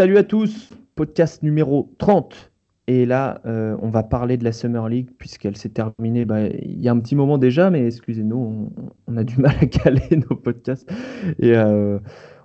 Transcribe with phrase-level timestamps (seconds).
[0.00, 2.50] Salut à tous, podcast numéro 30.
[2.86, 6.80] Et là, euh, on va parler de la Summer League puisqu'elle s'est terminée bah, il
[6.80, 8.70] y a un petit moment déjà, mais excusez-nous,
[9.06, 10.90] on, a du mal à caler nos podcasts.
[11.38, 11.98] Et euh,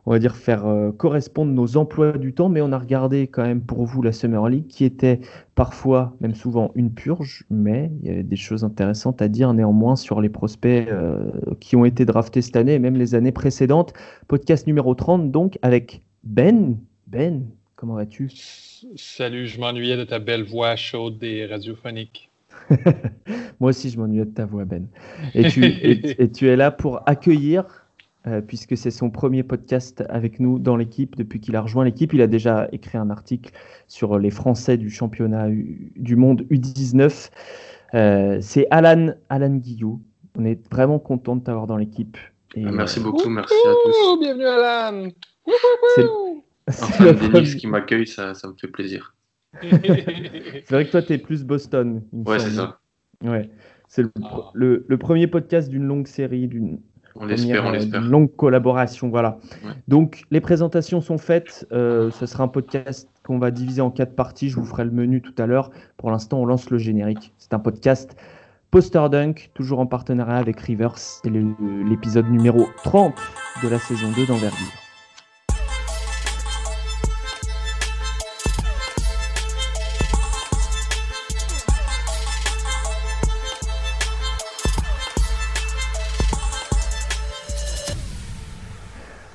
[0.06, 3.44] on va dire, faire euh, correspondre nos emplois du temps, mais on a regardé quand
[3.44, 5.22] même pour vous la Summer League, qui était
[5.56, 9.96] parfois, même souvent, une purge, mais il y avait des choses intéressantes à dire néanmoins
[9.96, 10.90] sur les prospects
[11.62, 13.94] qui ont été draftés cette année et même les années précédentes.
[14.28, 16.76] Podcast numéro 30, donc, avec Ben.
[17.16, 17.46] Ben,
[17.78, 18.30] comment vas-tu?
[18.98, 22.30] Salut, je m'ennuyais de ta belle voix chaude des radiophoniques.
[23.62, 24.88] Moi aussi, je m'ennuyais de ta voix, Ben.
[25.34, 27.64] Et tu, et, et tu es là pour accueillir
[28.28, 32.12] euh, puisque c'est son premier podcast avec nous dans l'équipe depuis qu'il a rejoint l'équipe.
[32.12, 33.54] Il a déjà écrit un article
[33.88, 35.48] sur les Français du championnat
[35.96, 37.30] du monde U19.
[37.94, 40.02] Euh, c'est Alan, Alan Guillou.
[40.38, 42.18] On est vraiment content de t'avoir dans l'équipe.
[42.56, 44.20] Et, merci beaucoup, merci à tous.
[44.20, 45.12] Bienvenue Alan.
[46.68, 49.16] Enfin, Denis qui m'accueille, ça, ça, me fait plaisir.
[49.62, 52.02] c'est vrai que toi, tu es plus Boston.
[52.12, 52.80] Ouais, c'est ça.
[53.24, 53.50] Ouais.
[53.88, 54.50] C'est le, ah.
[54.54, 56.80] le, le, premier podcast d'une longue série, d'une
[57.18, 58.02] on l'espère, on l'espère.
[58.02, 59.38] Une longue collaboration, voilà.
[59.64, 59.72] Ouais.
[59.88, 61.66] Donc, les présentations sont faites.
[61.72, 64.50] Euh, ce sera un podcast qu'on va diviser en quatre parties.
[64.50, 65.72] Je vous ferai le menu tout à l'heure.
[65.98, 67.34] Pour l'instant, on lance le générique.
[67.38, 68.18] C'est un podcast
[68.70, 70.98] Poster Dunk, toujours en partenariat avec Rivers.
[70.98, 73.16] C'est l'épisode numéro 30
[73.64, 74.85] de la saison 2 d'Envergure.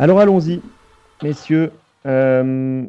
[0.00, 0.62] Alors allons-y,
[1.22, 1.72] messieurs.
[2.06, 2.86] Euh,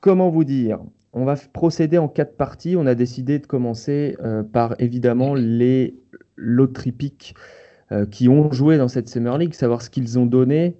[0.00, 0.78] comment vous dire?
[1.12, 2.74] On va procéder en quatre parties.
[2.74, 5.94] On a décidé de commencer euh, par évidemment les
[6.36, 6.72] lots
[7.92, 10.78] euh, qui ont joué dans cette Summer League, savoir ce qu'ils ont donné,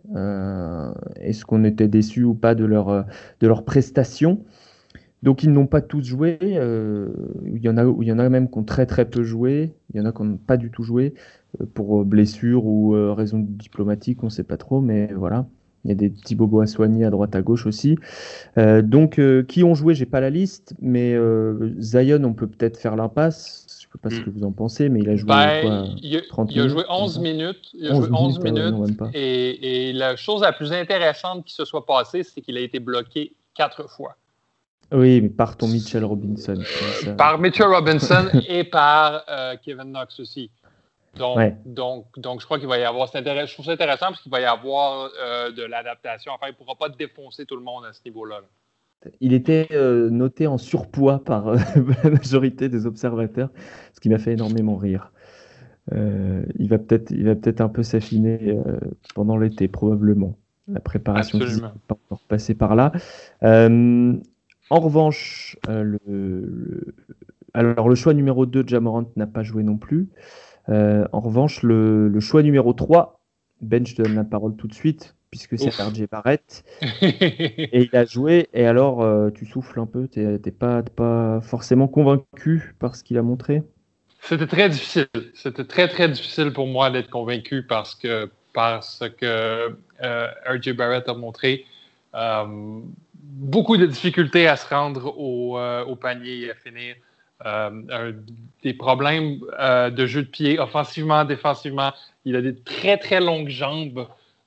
[1.21, 3.05] est-ce qu'on était déçu ou pas de leur,
[3.41, 4.43] de leur prestation.
[5.23, 6.39] Donc ils n'ont pas tous joué.
[6.41, 9.75] Il, y en a, il y en a même qui ont très très peu joué.
[9.93, 11.13] Il y en a qui n'ont pas du tout joué
[11.75, 15.47] pour blessure ou euh, raison diplomatique, on ne sait pas trop, mais voilà.
[15.85, 17.99] Il y a des petits bobos à soigner à droite à gauche aussi.
[18.57, 21.17] Euh, donc qui ont joué, j'ai pas la liste, mais
[21.79, 23.67] Zion, on peut peut-être faire l'impasse.
[23.69, 25.85] Je ne sais pas ce que vous en pensez, mais il a joué ben, quoi,
[26.01, 27.71] il, a, 30 il a joué 11 minutes.
[27.75, 29.01] Il a 11 joué 11 minutes.
[29.13, 32.79] et, et la chose la plus intéressante qui se soit passée, c'est qu'il a été
[32.79, 34.17] bloqué quatre fois.
[34.93, 36.59] Oui, mais par ton Mitchell Robinson.
[37.17, 40.51] Par Mitchell Robinson et par euh, Kevin Knox aussi.
[41.17, 41.57] Donc, ouais.
[41.67, 43.07] donc, donc, je crois qu'il va y avoir.
[43.07, 46.33] Je trouve ça intéressant parce qu'il va y avoir euh, de l'adaptation.
[46.33, 48.41] Enfin, il ne pourra pas défoncer tout le monde à ce niveau-là.
[49.21, 51.57] Il était euh, noté en surpoids par euh,
[52.05, 53.51] la majorité des observateurs,
[53.93, 55.13] ce qui m'a fait énormément rire.
[55.91, 58.57] il va peut-être peut un peu s'affiner
[59.15, 60.39] pendant l'été, probablement.
[60.69, 62.93] La préparation physique va pas encore passer par là.
[63.43, 66.95] En revanche, le, le,
[67.53, 70.09] alors le choix numéro 2 de Jamorant n'a pas joué non plus.
[70.69, 73.21] Euh, en revanche, le, le, choix numéro 3,
[73.61, 76.65] Ben, je te donne la parole tout de suite, puisque c'est RJ Barrett.
[77.03, 81.41] et il a joué, et alors euh, tu souffles un peu, tu n'es pas, pas
[81.41, 83.63] forcément convaincu par ce qu'il a montré?
[84.23, 85.09] C'était très difficile.
[85.35, 91.09] C'était très, très difficile pour moi d'être convaincu parce que, parce que euh, RJ Barrett
[91.09, 91.67] a montré
[92.15, 92.81] euh,
[93.15, 96.95] beaucoup de difficultés à se rendre au, euh, au panier et à finir.
[97.45, 98.13] Euh,
[98.63, 101.93] des problèmes euh, de jeu de pied, offensivement, défensivement.
[102.25, 104.07] Il a des très, très longues jambes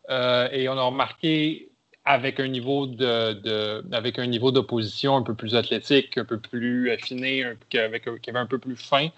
[0.09, 1.67] euh, et on a remarqué
[2.05, 6.91] avec un niveau de, avec un niveau d'opposition un peu plus athlétique, un peu plus
[6.91, 7.99] affiné, qui avait
[8.35, 9.09] un peu plus fin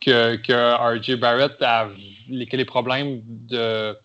[0.00, 1.88] que, que RJ Barrett a
[2.28, 3.96] les, les problèmes de,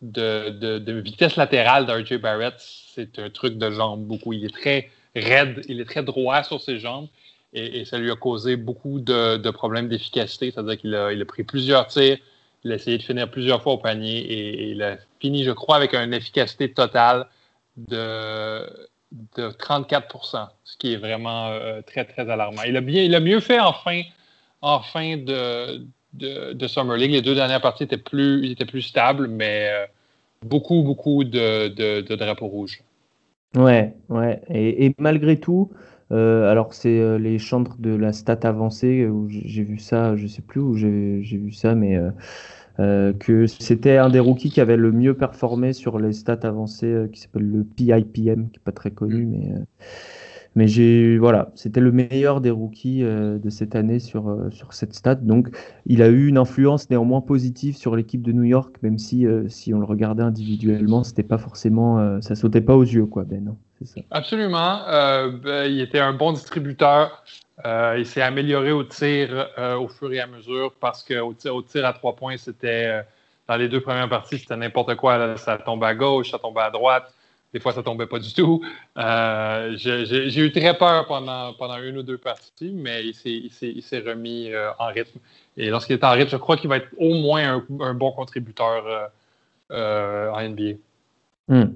[0.00, 4.32] de, de vitesse latérale d'RJ Barrett, c'est un truc de jambes beaucoup.
[4.32, 7.08] Il est très raide, il est très droit sur ses jambes
[7.52, 10.50] et, ça lui a causé beaucoup de, problèmes d'efficacité.
[10.50, 12.18] C'est-à-dire qu'il a, il a pris plusieurs tirs,
[12.64, 15.76] il a essayé de finir plusieurs fois au panier et, il a fini, je crois,
[15.76, 17.26] avec une efficacité totale
[17.76, 18.66] de,
[19.36, 22.62] de 34% ce qui est vraiment euh, très, très alarmant.
[22.66, 27.12] Il a, bien, il a mieux fait en fin, de, de, Summer League.
[27.12, 29.86] Les deux dernières parties étaient plus, étaient plus stables, mais euh,
[30.42, 32.82] beaucoup, beaucoup de, de, drapeaux rouges.
[33.54, 34.40] Ouais, ouais.
[34.50, 35.70] Et malgré tout,
[36.12, 40.26] euh, alors c'est euh, les chantres de la stat avancée où j'ai vu ça, je
[40.26, 41.98] sais plus où j'ai vu ça, mais
[42.78, 47.06] euh, que c'était un des rookies qui avait le mieux performé sur les stats avancées
[47.12, 49.52] qui s'appelle le PIPM, qui est pas très connu, mais
[50.56, 54.72] mais j'ai voilà, c'était le meilleur des rookies euh, de cette année sur, euh, sur
[54.72, 55.16] cette stat.
[55.16, 55.54] Donc,
[55.84, 59.48] il a eu une influence néanmoins positive sur l'équipe de New York, même si, euh,
[59.48, 63.54] si on le regardait individuellement, c'était pas forcément, ça sautait pas aux yeux, quoi, Ben.
[63.54, 64.82] c'est ça Absolument.
[65.42, 67.22] Ben, il était un bon distributeur.
[67.64, 71.84] il s'est amélioré au tir au fur et à mesure parce qu'au tir, au tir
[71.84, 73.02] à trois points, c'était
[73.48, 75.36] dans les deux premières parties, c'était n'importe quoi.
[75.36, 77.12] Ça tombait à gauche, ça tombait à droite.
[77.52, 78.62] Des fois, ça tombait pas du tout.
[78.98, 84.52] Euh, j'ai eu très peur pendant, pendant une ou deux parties, mais il s'est remis
[84.52, 85.18] euh, en rythme.
[85.56, 89.10] Et lorsqu'il est en rythme, je crois qu'il va être au moins un, bon contributeur
[89.70, 90.72] euh, en NBA.
[91.48, 91.72] Hmm.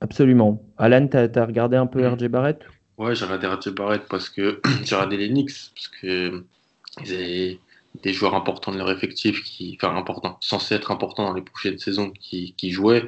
[0.00, 0.62] Absolument.
[0.76, 2.14] Alan, tu as, regardé un peu hmm.
[2.14, 2.60] RJ Barrett
[2.96, 6.44] Ouais, j'ai regardé RJ Barrett parce que j'ai regardé les Knicks, parce que
[7.00, 7.58] ils
[8.02, 11.78] des joueurs importants de leur effectif, qui, enfin importants, censés être importants dans les prochaines
[11.78, 13.06] saisons, qui, qui jouaient.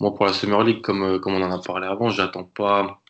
[0.00, 3.00] Moi, pour la Summer League, comme, euh, comme on en a parlé avant, j'attends pas.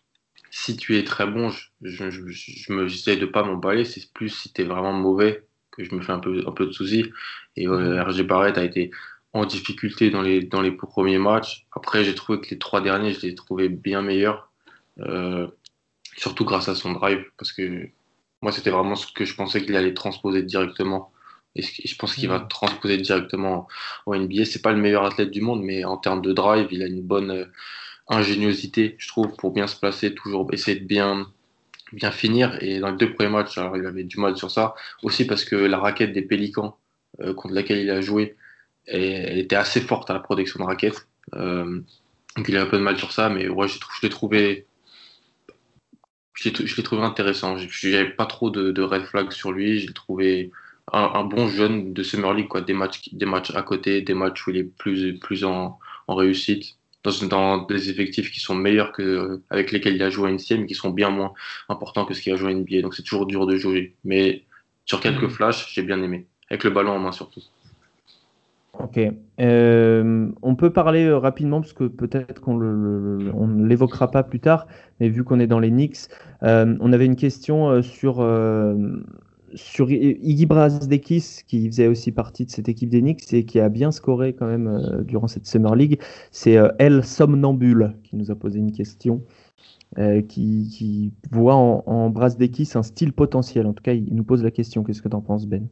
[0.50, 3.84] Si tu es très bon, je, je, je, me j'essaie de pas m'emballer.
[3.84, 6.67] C'est plus si tu es vraiment mauvais que je me fais un peu, un peu
[6.67, 7.10] de soucis.
[7.56, 8.90] Et euh, RG Barrett a été
[9.34, 11.66] en difficulté dans les, dans les premiers matchs.
[11.72, 14.50] Après, j'ai trouvé que les trois derniers, je les ai trouvés bien meilleurs.
[15.00, 15.48] Euh,
[16.16, 17.88] surtout grâce à son drive, parce que
[18.42, 21.12] moi, c'était vraiment ce que je pensais qu'il allait transposer directement.
[21.56, 22.48] Et je pense qu'il va mm.
[22.48, 23.66] transposer directement
[24.06, 24.44] en NBA.
[24.44, 27.02] C'est pas le meilleur athlète du monde, mais en termes de drive, il a une
[27.02, 27.44] bonne euh,
[28.08, 31.26] ingéniosité, je trouve, pour bien se placer, toujours essayer de bien,
[31.92, 32.56] bien finir.
[32.62, 34.75] Et dans les deux premiers matchs, alors, il avait du mal sur ça.
[35.02, 36.76] Aussi parce que la raquette des Pélicans
[37.20, 38.36] euh, contre laquelle il a joué,
[38.86, 41.06] elle, était assez forte à la protection de raquette.
[41.34, 41.81] Euh,
[42.36, 44.66] donc il a un peu de mal sur ça, mais ouais, je l'ai trouvé
[46.36, 47.56] je l'ai trouvé intéressant.
[47.56, 49.81] Je n'avais pas trop de, de, red flags sur lui.
[49.81, 50.50] J'ai trouvé
[50.92, 52.60] un, bon jeune de Summer League, quoi.
[52.60, 56.14] Des matchs, des matchs à côté, des matchs où il est plus, plus en, en
[56.14, 60.32] réussite, dans, dans, des effectifs qui sont meilleurs que avec lesquels il a joué à
[60.32, 61.32] NCM, mais qui sont bien moins
[61.69, 62.82] importants que ce qu'il a joué à NBA.
[62.82, 63.94] Donc c'est toujours dur de jouer.
[64.04, 64.44] Mais
[64.86, 65.31] sur quelques mm.
[65.31, 66.26] flashs, j'ai bien aimé.
[66.50, 67.42] Avec le ballon en main surtout.
[68.81, 68.99] Ok.
[69.41, 74.67] Euh, on peut parler euh, rapidement, parce que peut-être qu'on ne l'évoquera pas plus tard,
[75.00, 76.09] mais vu qu'on est dans les Knicks,
[76.43, 78.26] euh, on avait une question sur,
[79.55, 83.69] sur Iggy Brasdekis, qui faisait aussi partie de cette équipe des Knicks et qui a
[83.69, 86.00] bien scoré quand même durant cette Summer League.
[86.32, 89.23] C'est El Somnambule qui nous a posé une question.
[90.29, 93.67] qui, voit en, en Brasdekis un style potentiel.
[93.67, 94.82] En tout cas, il nous pose la question.
[94.82, 95.69] Qu'est-ce que tu en penses, Ben?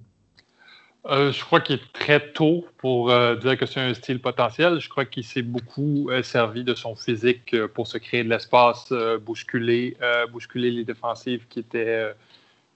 [1.07, 4.79] Euh, je crois qu'il est très tôt pour euh, dire que c'est un style potentiel.
[4.79, 8.93] Je crois qu'il s'est beaucoup euh, servi de son physique pour se créer de l'espace,
[9.21, 9.97] bousculer,
[10.31, 12.13] bousculer les défensives qui étaient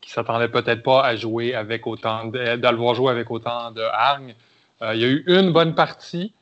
[0.01, 3.83] qui s'attendaient peut-être pas à jouer avec autant de, le voir jouer avec autant de
[3.83, 4.35] hargne.
[4.83, 6.33] il y a eu une bonne partie,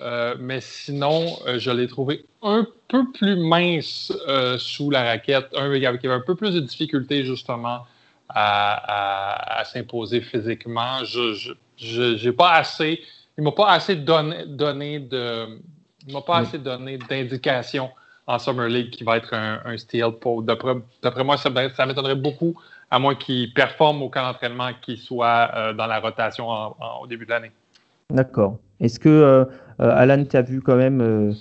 [0.00, 4.12] mais sinon, je l'ai trouvé un peu plus mince
[4.58, 7.86] sous la raquette, un, avait un peu plus de difficultés justement
[8.28, 11.04] à, s'imposer physiquement.
[11.04, 13.00] Je j'ai pas assez,
[13.36, 15.58] il m'a pas assez donné, donné de,
[16.06, 17.90] il m'a pas assez donné d'indications
[18.26, 20.12] en Summer League qui va être un, un steal.
[20.42, 22.54] D'après moi, ça, ça m'étonnerait beaucoup,
[22.90, 26.48] à moins qu'il performe au camp d'entraînement, qu'il soit euh, dans la rotation
[27.02, 27.52] au début de l'année.
[28.10, 28.58] D'accord.
[28.80, 29.44] Est-ce que, euh,
[29.80, 31.34] euh, Alan, tu as vu quand même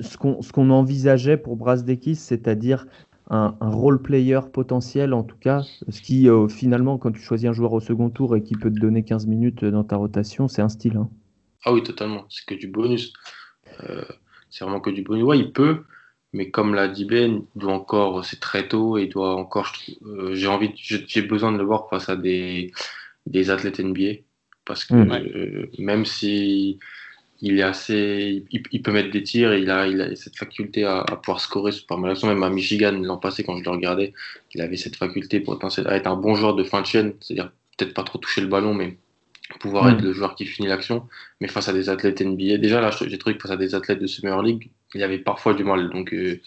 [0.00, 0.16] ce
[0.52, 2.86] qu'on envisageait pour Brasdekis, c'est-à-dire
[3.30, 7.52] un, role player potentiel en tout cas, ce qui euh, finalement quand tu choisis un
[7.52, 10.62] joueur au second tour et qui peut te donner 15 minutes dans ta rotation, c'est
[10.62, 10.96] un style.
[10.96, 11.08] Hein.
[11.64, 13.12] Ah oui, totalement, c'est que du bonus.
[13.82, 14.04] Euh,
[14.50, 15.24] c'est vraiment que du bonus.
[15.24, 15.84] Ouais, il peut,
[16.32, 19.72] mais comme l'a dit Ben, il doit encore, c'est très tôt et il doit encore,
[20.04, 22.72] euh, j'ai envie, j'ai besoin de le voir face à des,
[23.26, 24.20] des athlètes NBA
[24.66, 25.68] parce que mmh.
[25.78, 26.78] même si
[27.44, 30.84] il est assez, il, peut mettre des tirs et il a, il a cette faculté
[30.84, 34.14] à, pouvoir scorer par mal Même à Michigan l'an passé, quand je le regardais,
[34.54, 37.52] il avait cette faculté potentielle à être un bon joueur de fin de chaîne, c'est-à-dire
[37.76, 38.96] peut-être pas trop toucher le ballon, mais
[39.60, 41.06] pouvoir être le joueur qui finit l'action.
[41.42, 44.00] Mais face à des athlètes NBA, déjà là, j'ai trouvé que face à des athlètes
[44.00, 45.90] de Summer League, il avait parfois du mal.
[45.90, 46.40] Donc euh,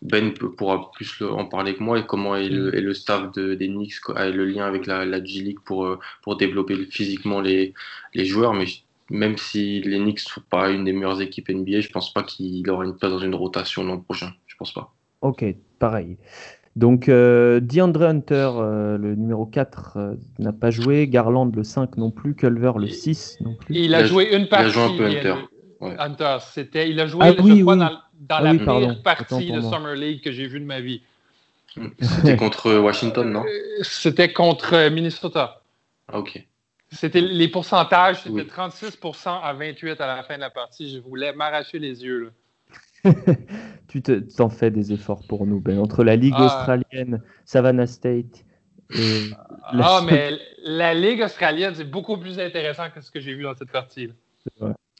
[0.00, 3.68] Ben pourra plus en parler que moi et comment est le, le staff de, des
[3.68, 7.74] Knicks le lien avec la, la G League pour, euh, pour développer physiquement les,
[8.14, 8.54] les joueurs.
[8.54, 8.64] Mais
[9.10, 12.22] même si les Knicks ne sont pas une des meilleures équipes NBA, je pense pas
[12.22, 14.32] qu'il aura une place dans une rotation l'an prochain.
[14.46, 14.92] Je pense pas.
[15.20, 15.44] Ok,
[15.78, 16.16] pareil.
[16.76, 21.08] Donc, euh, DeAndre Hunter, euh, le numéro 4, euh, n'a pas joué.
[21.08, 22.34] Garland, le 5 non plus.
[22.34, 23.74] Culver, le 6 non plus.
[23.74, 24.66] Il a, joué une partie.
[24.66, 25.34] Il a joué un peu Hunter.
[25.80, 27.90] Hunter, c'était, il a joué ah, oui, dans, dans
[28.30, 31.02] ah, la pire partie de Summer League que j'ai vue de ma vie.
[32.00, 33.44] C'était contre Washington, non?
[33.82, 35.62] C'était contre Minnesota.
[36.08, 36.46] Ah, ok.
[36.92, 40.94] C'était les pourcentages, c'était 36 à 28 à la fin de la partie.
[40.94, 42.32] Je voulais m'arracher les yeux.
[43.88, 45.78] tu t'en fais des efforts pour nous, Ben.
[45.78, 46.46] Entre la Ligue ah.
[46.46, 48.44] australienne, Savannah State
[48.94, 49.30] et.
[49.62, 53.54] Ah, mais la Ligue australienne, c'est beaucoup plus intéressant que ce que j'ai vu dans
[53.54, 54.10] cette partie.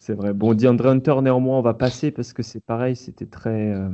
[0.00, 0.33] C'est vrai.
[0.33, 3.73] Bon, DeAndre Hunter, néanmoins, on va passer parce que c'est pareil, c'était très.
[3.73, 3.88] Euh,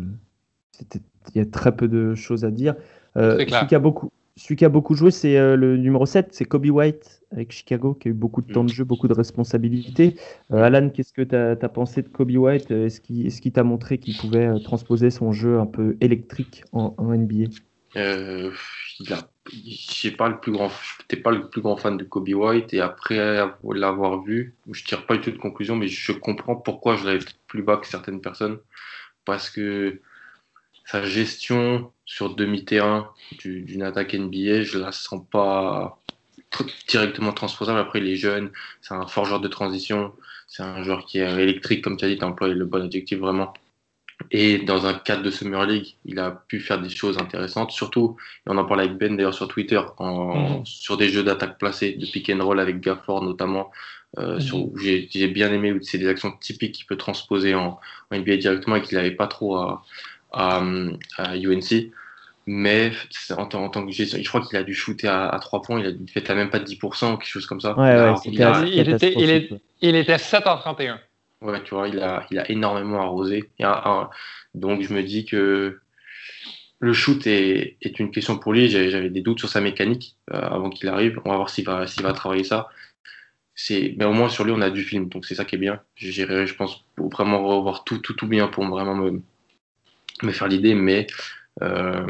[1.34, 2.74] il y a très peu de choses à dire.
[3.16, 6.28] Euh, celui, qui a beaucoup, celui qui a beaucoup joué, c'est euh, le numéro 7,
[6.32, 9.14] c'est Kobe White avec Chicago, qui a eu beaucoup de temps de jeu, beaucoup de
[9.14, 10.16] responsabilités.
[10.52, 12.70] Euh, Alan, qu'est-ce que tu as, pensé de Kobe White?
[12.70, 17.50] Est-ce qu'il t'a montré qu'il pouvait transposer son jeu un peu électrique en, NBA
[17.94, 18.50] euh,
[19.52, 20.70] j'ai pas le plus grand,
[21.00, 23.18] j'étais pas le plus grand fan de Kobe White et après
[23.62, 27.24] l'avoir vu, je tire pas du tout de conclusion, mais je comprends pourquoi je l'avais
[27.48, 28.58] plus bas que certaines personnes.
[29.26, 30.00] Parce que
[30.92, 33.08] sa gestion sur demi-terrain
[33.38, 35.98] d'une attaque NBA, je la sens pas
[36.86, 37.78] directement transposable.
[37.78, 38.50] Après, il est jeune,
[38.82, 40.12] c'est un fort joueur de transition,
[40.46, 43.18] c'est un joueur qui est électrique, comme tu as dit, tu as le bon adjectif
[43.20, 43.54] vraiment.
[44.30, 47.70] Et dans un cadre de Summer League, il a pu faire des choses intéressantes.
[47.70, 50.66] Surtout, on en parlait avec Ben d'ailleurs sur Twitter, en, mhm.
[50.66, 53.70] sur des jeux d'attaque placés, de pick and roll avec Gafford notamment.
[54.18, 55.08] Euh, mhm.
[55.10, 57.80] J'ai bien aimé, c'est des actions typiques qu'il peut transposer en,
[58.12, 59.84] NBA directement et qu'il n'avait pas trop à,
[60.32, 60.60] à,
[61.34, 61.90] UNC.
[62.46, 62.90] Mais
[63.30, 65.86] en, en, tant que je crois qu'il a dû shooter à, à 3 points, il
[65.86, 67.74] a fait à même pas de 10% ou quelque chose comme ça.
[68.24, 70.98] il, était, il, il était 7 en 31.
[71.40, 73.50] Ouais, tu vois, il a, il a énormément arrosé.
[74.54, 75.80] donc je me dis que
[76.78, 78.68] le shoot est, est une question pour lui.
[78.68, 81.20] J'avais des doutes sur sa mécanique euh, avant qu'il arrive.
[81.24, 82.68] On va voir s'il va, va travailler ça.
[83.54, 85.58] C'est, mais au moins sur lui, on a du film, donc c'est ça qui est
[85.58, 85.80] bien.
[85.94, 89.22] J'irai, je pense, pour vraiment revoir tout, tout, tout bien pour vraiment me,
[90.26, 91.06] me faire l'idée, mais
[91.62, 92.06] euh,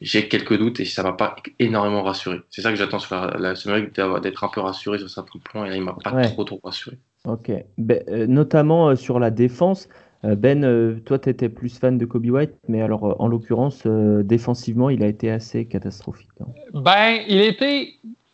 [0.00, 2.40] j'ai quelques doutes et ça m'a pas énormément rassuré.
[2.50, 3.90] C'est ça que j'attends sur la, la semaine,
[4.22, 6.98] d'être un peu rassuré sur certains points, et là, il m'a pas trop, trop rassuré.
[7.26, 7.50] Ok.
[7.78, 9.88] Ben, euh, notamment euh, sur la défense.
[10.24, 14.88] Euh, ben, toi, tu étais plus fan de Kobe White, mais alors en l'occurrence, défensivement,
[14.88, 16.30] il a été assez catastrophique.
[16.40, 16.46] Hein.
[16.72, 17.92] Ben, il était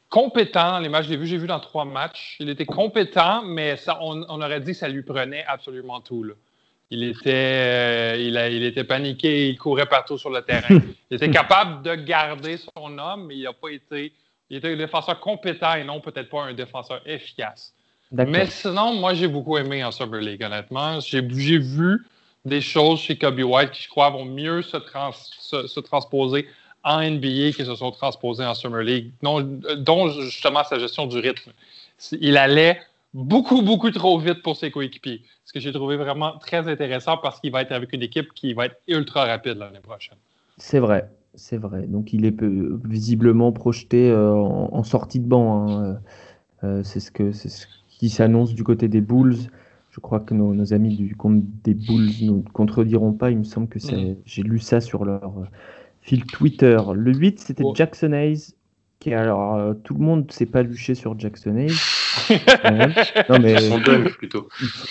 [0.09, 1.07] compétent les matchs.
[1.09, 2.37] J'ai vu, j'ai vu dans trois matchs.
[2.39, 6.25] Il était compétent, mais ça, on, aurait dit que ça lui prenait absolument tout.
[6.91, 10.81] Il était, il, a, il était paniqué, il courait partout sur le terrain.
[11.11, 14.13] il était capable de garder son homme, mais il n'a pas été.
[14.49, 17.73] Il était un défenseur compétent et non peut-être pas un défenseur efficace.
[18.11, 20.99] Mais sinon, moi, j'ai beaucoup aimé en Summer League, honnêtement.
[20.99, 22.05] J'ai vu
[22.45, 24.79] des choses chez Kobe White qui, je crois, vont mieux se,
[25.41, 26.49] se, transposer
[26.83, 29.41] en NBA que se sont transposées en Summer League, dont,
[29.77, 31.53] dont, justement sa gestion du rythme.
[32.21, 32.81] Il allait
[33.15, 35.23] beaucoup, beaucoup trop vite pour ses coéquipiers.
[35.45, 38.55] Ce que j'ai trouvé vraiment très intéressant parce qu'il va être avec une équipe qui
[38.55, 40.19] va être ultra rapide l'année prochaine.
[40.59, 41.87] C'est vrai, c'est vrai.
[41.87, 42.43] Donc il est
[42.85, 45.69] visiblement projeté euh, en, sortie de banc.
[45.69, 46.01] Hein.
[46.63, 49.37] Euh, c'est ce que ce qui s'annonce du côté des Bulls.
[49.91, 53.31] Je crois que nos, amis du compte des Bulls ne contrediront pas.
[53.31, 54.17] Il me semble que mm.
[54.25, 55.47] j'ai lu ça sur leur euh,
[56.01, 56.79] fil Twitter.
[56.95, 58.55] Le 8, c'était Jackson Hayes.
[59.01, 61.73] Qui, alors, euh, tout le monde ne s'est pas luché sur Jackson Hayes.
[63.31, 63.57] non, mais
[64.11, 64.49] plutôt.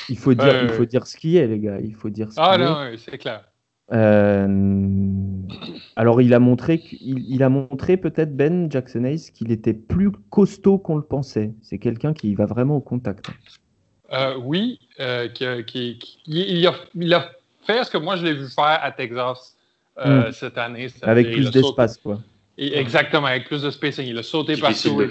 [0.10, 1.78] Il, faut dire, il faut dire ce qui est, les gars.
[1.80, 3.44] Il faut dire ce ah non, c'est clair.
[3.92, 4.48] Euh,
[5.96, 10.80] alors, il a montré, il, a montré peut-être Ben Jackson Hayes qu'il était plus costaud
[10.80, 11.54] qu'on le pensait.
[11.62, 13.28] C'est quelqu'un qui va vraiment au contact.
[14.12, 16.68] Euh, oui, euh, qui, il,
[17.14, 17.32] a,
[17.68, 19.56] fait ce que moi je l'ai vu faire à Texas
[20.04, 20.32] hmm.
[20.32, 20.88] cette année.
[21.04, 22.20] Avec plus d'espace, quoi.
[22.68, 24.06] Exactement, avec plus de spacing.
[24.06, 25.02] Il a sauté partout.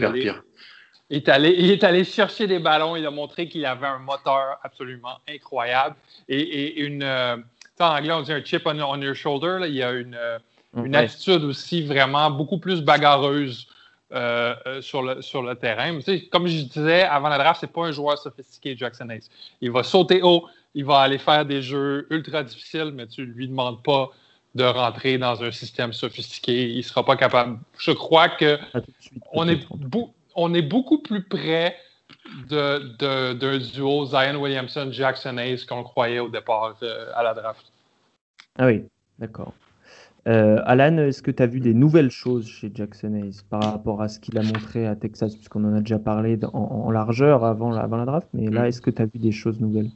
[1.11, 2.95] Il est, allé, il est allé chercher des ballons.
[2.95, 5.97] Il a montré qu'il avait un moteur absolument incroyable
[6.28, 7.02] et une
[7.85, 9.61] en anglais, on dit un chip on, your shoulder.
[9.69, 10.38] Il y a une, euh,
[10.76, 13.67] une attitude aussi vraiment beaucoup plus bagarreuse
[14.12, 15.99] euh, euh, sur, le, sur le terrain.
[16.31, 19.28] comme je disais avant la draft, c'est pas un joueur sophistiqué, Jackson Hayes.
[19.61, 23.49] Il va sauter haut, il va aller faire des jeux ultra difficiles, mais tu lui
[23.49, 24.11] demandes pas
[24.55, 26.71] de rentrer dans un système sophistiqué.
[26.71, 27.59] Il sera pas capable.
[27.78, 28.59] Je crois que
[29.33, 29.67] on, est
[30.35, 31.76] on est beaucoup plus près
[32.49, 37.73] d'un de, duo Zion Williamson, Jackson Hayes qu'on croyait au départ euh, à la draft.
[38.59, 38.85] Ah oui,
[39.19, 39.52] d'accord.
[40.26, 44.02] Euh, Alan, est-ce que tu as vu des nouvelles choses chez Jackson Hayes par rapport
[44.02, 47.73] à ce qu'il a montré à Texas, puisqu'on en a déjà parlé en, largeur avant,
[47.73, 48.67] avant, la draft, mais là, mm.
[48.67, 49.90] est-ce que tu as vu des choses nouvelles?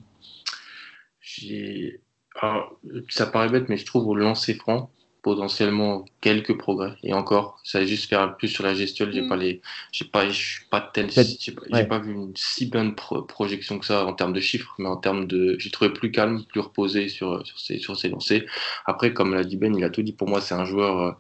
[3.09, 4.91] Ça paraît bête, mais je trouve au lancer franc,
[5.23, 6.95] potentiellement quelques progrès.
[7.05, 9.07] Et encore, ça va juste faire plus sur la gestion.
[9.11, 9.29] J'ai mm.
[9.29, 9.61] pas les,
[9.93, 14.05] j'ai pas, je suis pas tel, j'ai pas, vu une si bonne projection que ça
[14.05, 17.47] en termes de chiffres, mais en termes de, j'ai trouvé plus calme, plus reposé sur,
[17.47, 18.43] sur ses, sur ses lancers.
[18.85, 20.13] Après, comme l'a dit Ben, il a tout dit.
[20.13, 21.13] Pour moi, c'est un joueur, euh,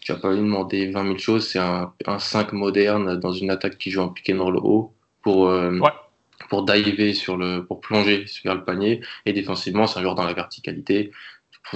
[0.00, 1.48] tu vas pas lui demander 20 000 choses.
[1.48, 4.92] C'est un, un 5 moderne dans une attaque qui joue en pick and roll haut
[5.22, 5.76] pour, euh,
[6.48, 9.00] pour diver sur le, pour plonger sur le panier.
[9.26, 11.10] Et défensivement, c'est un joueur dans la verticalité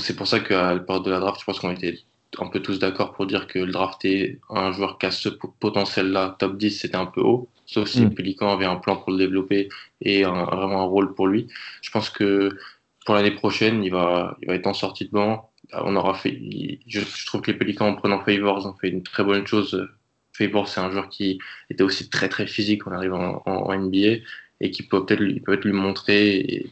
[0.01, 1.99] c'est pour ça qu'à la période de la draft, je pense qu'on était
[2.39, 6.37] un peu tous d'accord pour dire que le drafter un joueur qui a ce potentiel-là,
[6.39, 7.49] top 10, c'était un peu haut.
[7.67, 8.15] Sauf si mm.
[8.15, 9.69] Pelican avait un plan pour le développer
[10.01, 11.49] et vraiment un rôle pour lui.
[11.83, 12.51] Je pense que
[13.05, 15.51] pour l'année prochaine, il va, il va être en sortie de banc.
[15.73, 16.41] on aura fait.
[16.87, 19.89] Je, trouve que les Pélicans, en prenant Favors, ont fait une très bonne chose.
[20.33, 21.39] Favors, c'est un joueur qui
[21.69, 24.23] était aussi très très physique en arrivant en, NBA
[24.63, 26.71] et qui peut peut-être lui, peut lui montrer et,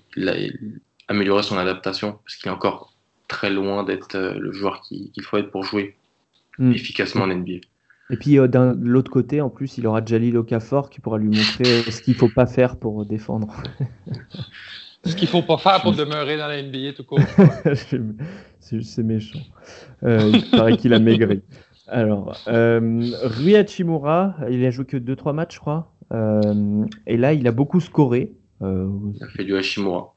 [1.09, 2.95] améliorer son adaptation parce qu'il est encore
[3.29, 5.97] très loin d'être euh, le joueur qu'il faut être pour jouer
[6.59, 6.73] hmm.
[6.73, 7.61] efficacement en NBA.
[8.11, 11.29] Et puis euh, de l'autre côté, en plus, il aura Jalil Okafor qui pourra lui
[11.29, 13.53] montrer ce qu'il ne faut pas faire pour défendre.
[15.05, 17.21] ce qu'il ne faut pas faire pour demeurer dans la NBA tout court.
[18.61, 19.41] C'est méchant.
[20.05, 21.43] Euh, il paraît qu'il a maigri.
[21.89, 25.93] Alors, euh, Rui Hachimura, il a joué que 2-3 matchs, je crois.
[26.13, 28.33] Euh, et là, il a beaucoup scoré.
[28.61, 30.15] il a fait du Hachimura.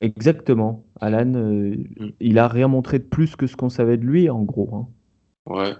[0.00, 0.84] Exactement.
[1.00, 2.12] Alan, mm.
[2.20, 4.74] il a rien montré de plus que ce qu'on savait de lui, en gros.
[4.74, 4.88] Hein.
[5.46, 5.74] Ouais,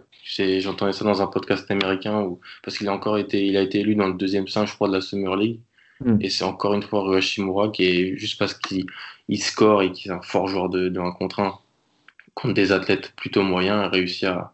[0.61, 3.81] j'entendais ça dans un podcast américain où, parce qu'il a encore été, il a été
[3.81, 5.61] élu dans le deuxième 5, je crois, de la Summer League.
[6.01, 6.19] Hmm.
[6.21, 8.87] Et c'est encore une fois Rui Hashimura qui est juste parce qu'il
[9.39, 11.55] score et qu'il est un fort joueur de, de 1 contre 1
[12.35, 14.53] contre des athlètes plutôt moyens, a réussi à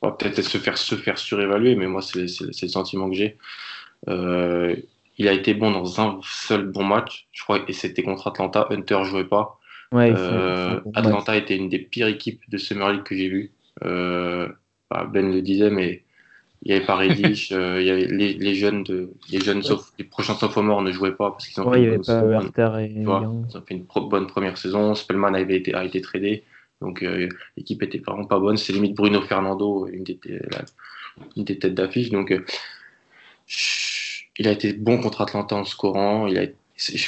[0.00, 3.36] peut-être se faire, se faire surévaluer, mais moi, c'est le sentiment que j'ai.
[4.08, 4.76] Euh,
[5.18, 8.66] il a été bon dans un seul bon match, je crois, et c'était contre Atlanta.
[8.70, 9.58] Hunter jouait pas.
[9.92, 13.52] Ouais, euh, Atlanta était une des pires équipes de Summer League que j'ai vues.
[13.84, 14.48] Euh,
[14.90, 16.04] bah, ben le disait, mais
[16.62, 19.62] il y avait pas Reddish, euh, il y avait les, jeunes de, les jeunes
[19.98, 23.74] les prochains sophomores ne jouaient pas parce qu'ils ont, fait, une, bonne, et ont fait
[23.74, 24.94] une bonne première saison.
[24.94, 26.44] Spellman avait été, a été tradé,
[26.80, 28.56] donc euh, l'équipe était vraiment pas bonne.
[28.56, 30.18] C'est limite Bruno Fernando, une des,
[31.36, 32.10] une des têtes d'affiche.
[32.10, 32.32] Donc
[34.38, 36.26] il a été bon contre Atlanta en scorant.
[36.26, 36.46] Il a,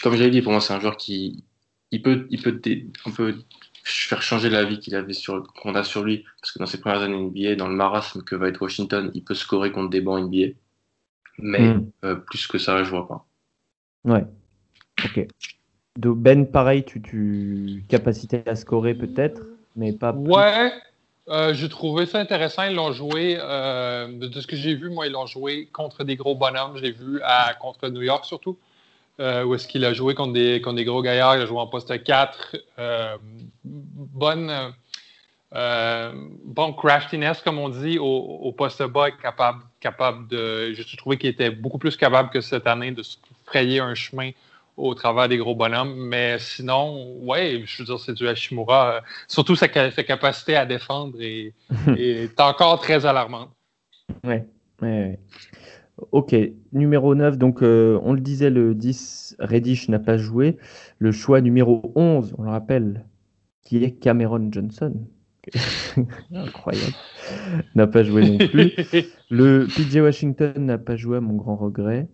[0.02, 1.44] comme j'avais dit, pour moi c'est un joueur qui
[1.92, 2.60] il peut, il peut
[3.06, 3.36] un peu
[3.84, 6.80] faire changer la vie qu'il avait sur qu'on a sur lui parce que dans ses
[6.80, 10.00] premières années NBA dans le marasme que va être Washington il peut scorer contre des
[10.00, 10.54] bancs NBA
[11.38, 11.90] mais hmm.
[12.04, 13.26] euh, plus que ça je vois pas
[14.04, 14.24] ouais
[15.04, 15.26] ok
[15.98, 19.42] donc Ben pareil tu, tu capacité à scorer peut-être
[19.74, 20.30] mais pas plus.
[20.30, 20.72] ouais
[21.28, 22.64] euh, j'ai trouvé ça intéressant.
[22.64, 26.16] Ils l'ont joué, euh, de ce que j'ai vu, moi, ils l'ont joué contre des
[26.16, 26.76] gros bonhommes.
[26.76, 28.58] J'ai vu à, contre New York surtout.
[29.20, 31.36] Euh, où est-ce qu'il a joué contre des, contre des gros gaillards.
[31.36, 32.56] Il a joué en poste 4.
[32.78, 33.16] Euh,
[33.64, 34.72] bonne,
[36.44, 40.72] bon craftiness, comme on dit, au, poste bas, capable, capable de.
[40.72, 44.30] Je trouvé qu'il était beaucoup plus capable que cette année de se frayer un chemin
[44.76, 45.94] au travers des gros bonhommes.
[45.94, 49.02] Mais sinon, ouais, je veux dire, c'est du Hashimura.
[49.28, 51.54] surtout sa, capacité à défendre est,
[51.96, 53.50] est encore très alarmante.
[54.24, 54.36] Oui,
[54.82, 55.18] ouais,
[56.10, 56.34] Ok,
[56.72, 60.56] numéro 9, donc euh, on le disait, le 10, Reddish n'a pas joué.
[60.98, 63.04] Le choix numéro 11, on le rappelle,
[63.62, 64.94] qui est Cameron Johnson.
[66.34, 66.94] Incroyable.
[67.74, 68.72] n'a pas joué non plus.
[69.30, 72.08] Le PJ Washington n'a pas joué à mon grand regret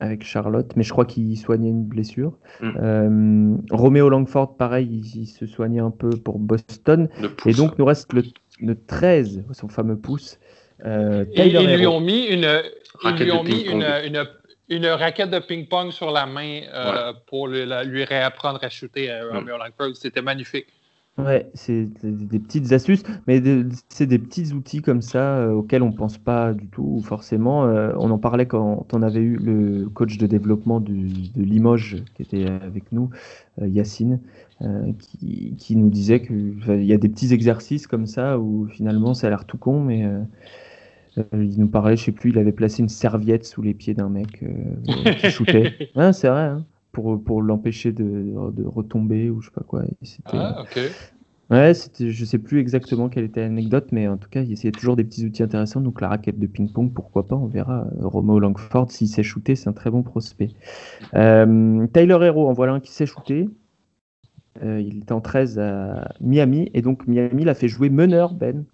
[0.00, 2.36] avec Charlotte, mais je crois qu'il soignait une blessure.
[2.60, 2.70] Mm.
[2.82, 7.08] Euh, Roméo Langford, pareil, il, se soignait un peu pour Boston.
[7.46, 10.38] Et donc, nous reste le, 13, son fameux pouce.
[10.84, 12.62] Euh, ils lui ont mis une,
[13.04, 14.26] ils lui ont mis une,
[14.68, 19.28] une, raquette de ping-pong sur la main euh, pour lui, réapprendre à shooter à mm.
[19.36, 19.96] Romeo Langford.
[19.96, 20.66] C'était magnifique.
[21.16, 23.40] Ouais, c'est des, petites astuces, mais
[23.88, 27.66] c'est des petits outils comme ça euh, auxquels on ne pense pas du tout, forcément.
[27.66, 30.92] Euh, on en parlait quand on avait eu le coach de développement de
[31.36, 33.10] Limoges qui était avec nous,
[33.62, 34.18] Yacine,
[34.98, 39.28] qui, qui, nous disait qu'il y a des petits exercices comme ça où finalement ça
[39.28, 40.04] a l'air tout con, mais
[41.18, 43.94] euh, il nous parlait, je sais plus, il avait placé une serviette sous les pieds
[43.94, 45.90] d'un mec euh, qui shootait.
[45.96, 46.64] ouais, c'est vrai, hein,
[46.94, 49.82] pour, pour l'empêcher de, de, retomber ou je sais pas quoi.
[50.32, 50.80] Ah, ok.
[51.50, 54.72] Ouais, c'était, je sais plus exactement quelle était l'anecdote, mais en tout cas, il essayait
[54.72, 55.82] toujours des petits outils intéressants.
[55.82, 57.86] Donc la raquette de ping-pong, pourquoi pas, on verra.
[58.00, 60.50] Romo Langford, s'il sait shooter, c'est un très bon prospect.
[61.14, 63.48] Euh, Tyler Hero, en voilà un qui sait shooter.
[64.62, 68.64] il était en 13 à Miami, et donc Miami l'a fait jouer meneur, Ben.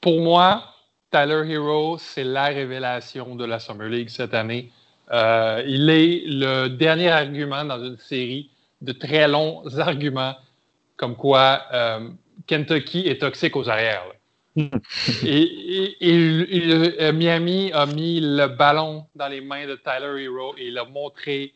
[0.00, 0.64] Pour moi,
[1.10, 4.72] Tyler Hero, c'est la révélation de la Summer League cette année.
[5.12, 10.34] Euh, il est le dernier argument dans une série de très longs arguments
[10.96, 12.08] comme quoi euh,
[12.46, 14.04] Kentucky est toxique aux arrières.
[14.56, 20.78] et, euh, Miami a mis le ballon dans les mains de Tyler Hero et il
[20.78, 21.52] a montré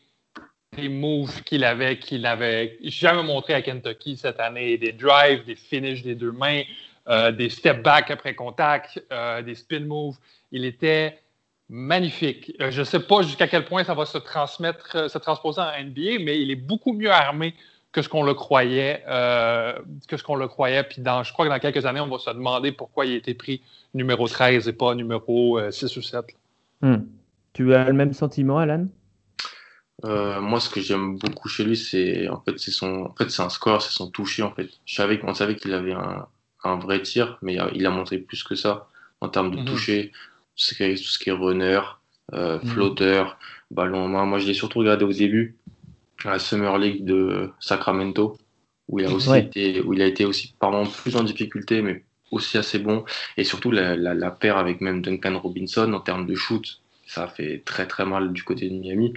[0.77, 5.55] les moves qu'il avait, qu'il n'avait jamais montré à Kentucky cette année, des drives, des
[5.55, 6.63] finishes des deux mains,
[7.07, 10.17] euh, des step back après contact, euh, des spin moves.
[10.51, 11.19] Il était
[11.69, 12.53] magnifique.
[12.61, 15.71] Euh, je ne sais pas jusqu'à quel point ça va se transmettre, se transposer en
[15.83, 17.53] NBA, mais il est beaucoup mieux armé
[17.91, 19.03] que ce qu'on le croyait.
[19.05, 20.83] que ce qu'on le croyait.
[20.83, 23.15] Puis dans, je crois que dans quelques années, on va se demander pourquoi il a
[23.15, 23.61] été pris
[23.93, 26.25] numéro 13 et pas numéro 6 ou 7.
[26.81, 26.97] Hmm.
[27.53, 28.87] Tu as le même sentiment, Alan?
[30.05, 33.29] Euh, moi, ce que j'aime beaucoup chez lui, c'est en fait, c'est son, en fait,
[33.29, 34.43] c'est un score, c'est son toucher.
[34.43, 36.27] En fait, je savais, on savait qu'il avait un,
[36.63, 38.87] un, vrai tir, mais il a montré plus que ça
[39.21, 39.65] en termes de mhm.
[39.65, 40.11] toucher,
[40.61, 41.81] ce qui est, tout ce qui est runner,
[42.33, 42.69] euh, mhm.
[42.69, 43.39] flotteur,
[43.71, 44.25] ballon en main.
[44.25, 45.57] Moi, je l'ai surtout regardé au début
[46.25, 48.37] à la Summer League de Sacramento,
[48.87, 52.03] où il a aussi été, où il a été aussi pardon, plus en difficulté, mais
[52.31, 53.05] aussi assez bon.
[53.37, 57.27] Et surtout la, la, la paire avec même Duncan Robinson en termes de shoot ça
[57.27, 59.13] fait très très mal du côté de Miami.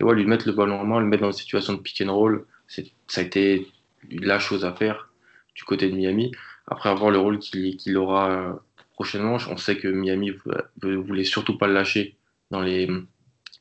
[0.00, 2.02] Et ouais, lui mettre le ballon en main, le mettre dans une situation de pick
[2.04, 2.82] and roll, ça
[3.16, 3.68] a été
[4.10, 5.10] la chose à faire
[5.54, 6.32] du côté de Miami.
[6.66, 8.52] Après avoir le rôle qu'il aura euh,
[8.96, 10.32] prochainement, on sait que Miami
[10.82, 12.16] ne voulait surtout pas le lâcher
[12.50, 12.88] dans les,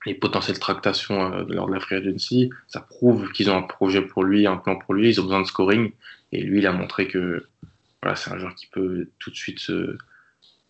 [0.05, 2.49] les potentielles tractations euh, lors de la free agency.
[2.67, 5.41] Ça prouve qu'ils ont un projet pour lui, un plan pour lui, ils ont besoin
[5.41, 5.91] de scoring.
[6.31, 7.45] Et lui, il a montré que
[8.01, 9.97] voilà, c'est un joueur qui peut tout de suite se,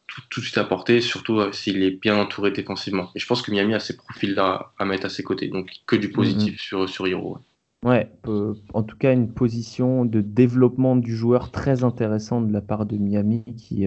[0.07, 3.11] tout, de suite apporter, surtout euh, s'il est bien entouré défensivement.
[3.13, 5.95] Et je pense que Miami a ces profils-là à mettre à ses côtés, donc que
[5.95, 6.57] du positif mhm.
[6.57, 7.37] sur, sur Hiro.
[7.83, 12.61] Ouais, euh, en tout cas, une position de développement du joueur très intéressante de la
[12.61, 13.85] part de Miami qui,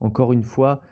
[0.00, 0.82] encore une fois,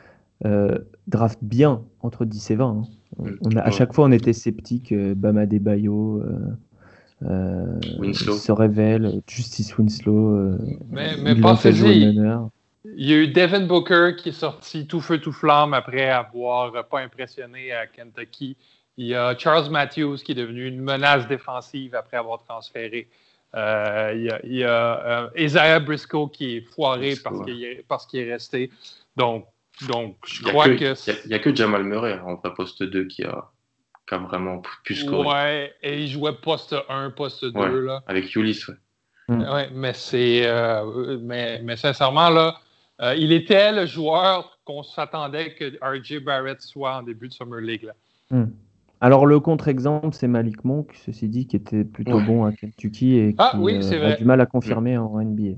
[1.07, 2.65] draft bien entre 10 et 20.
[2.65, 2.83] Hein.
[3.17, 3.29] Mm.
[3.41, 4.93] On a, à chaque fois, on était sceptique.
[4.93, 6.23] Bama Debayo,
[7.21, 10.57] se révèle, Justice Winslow,
[10.89, 11.55] mais, mais pas
[12.85, 16.87] il y a eu Devin Booker qui est sorti tout feu, tout flamme après avoir
[16.87, 18.55] pas impressionné à Kentucky.
[18.97, 23.07] Il y a Charles Matthews qui est devenu une menace défensive après avoir transféré.
[23.55, 27.39] Euh, il y a, euh, Isaiah Briscoe qui est foiré parce
[28.07, 28.69] qu'il est, resté.
[29.15, 29.45] Donc,
[29.87, 30.73] donc je crois que.
[31.23, 33.51] Il n'y a, que Jamal Murray en poste 2 qui a,
[34.07, 35.27] qui a vraiment pu scorer.
[35.27, 37.79] Ouais, et il jouait poste 1, poste 2.
[37.85, 38.03] là.
[38.07, 38.75] Avec Ulysse, ouais.
[39.29, 40.47] Ouais, mais c'est.
[40.47, 42.59] Euh, mais, mais sincèrement, là
[43.01, 47.61] euh, il était le joueur qu'on s'attendait que RJ Barrett soit en début de Summer
[47.61, 47.83] League.
[47.83, 47.93] Là.
[48.31, 48.51] Hmm.
[49.01, 53.35] Alors le contre-exemple, c'est Malik Monk, ceci dit, qui était plutôt bon à Kentucky et
[53.37, 55.57] ah qui euh, a du mal à confirmer en NBA.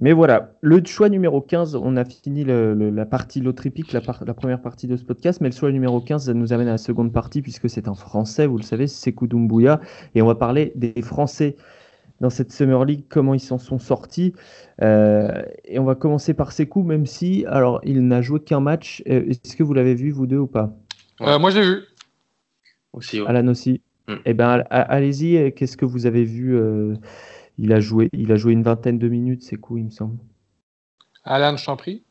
[0.00, 4.62] Mais voilà, le choix numéro 15, on a fini la partie lotripique, la, la, première
[4.62, 7.12] partie de ce podcast, mais le choix numéro 15 ça nous amène à la seconde
[7.12, 9.78] partie, puisque c'est un Français, vous le savez, c'est Doumbouya,
[10.14, 11.56] et on va parler des Français
[12.20, 14.34] dans cette Summer League, comment ils s'en sont sortis.
[14.82, 19.02] Euh, et on va commencer par Sekou, même si, alors, il n'a joué qu'un match.
[19.08, 20.74] Euh, est-ce que vous l'avez vu, vous deux, ou pas?
[21.22, 21.82] Euh, Moi, j'ai vu.
[22.92, 23.82] Aussi, Alan aussi.
[24.08, 24.14] Mm.
[24.24, 26.58] Eh ben, allez-y, qu'est-ce que vous avez vu
[27.60, 30.18] il, a joué, il a joué une vingtaine de minutes, Sekou, il me semble.
[31.24, 32.02] Alan, je t'en prie.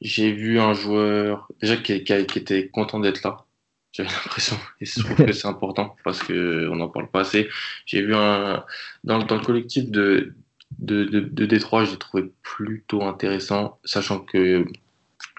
[0.00, 3.44] j'ai vu un joueur déjà qui, qui était content d'être là
[3.92, 4.56] j'avais l'impression.
[4.80, 7.48] Et je trouve que c'est important parce qu'on n'en parle pas assez.
[7.86, 8.64] J'ai vu un.
[9.04, 10.34] Dans, dans, le collectif de,
[10.78, 14.66] de, de, Détroit, j'ai trouvé plutôt intéressant, sachant que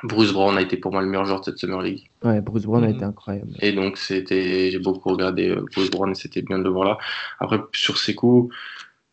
[0.03, 2.09] Bruce Brown a été pour moi le meilleur joueur de cette Summer League.
[2.23, 2.95] Ouais, Bruce Brown a mhm.
[2.95, 3.51] été incroyable.
[3.61, 6.85] Et donc, c'était, j'ai beaucoup regardé euh, Bruce Brown et c'était bien de le voir
[6.85, 6.97] là.
[7.39, 8.53] Après, sur ses coups,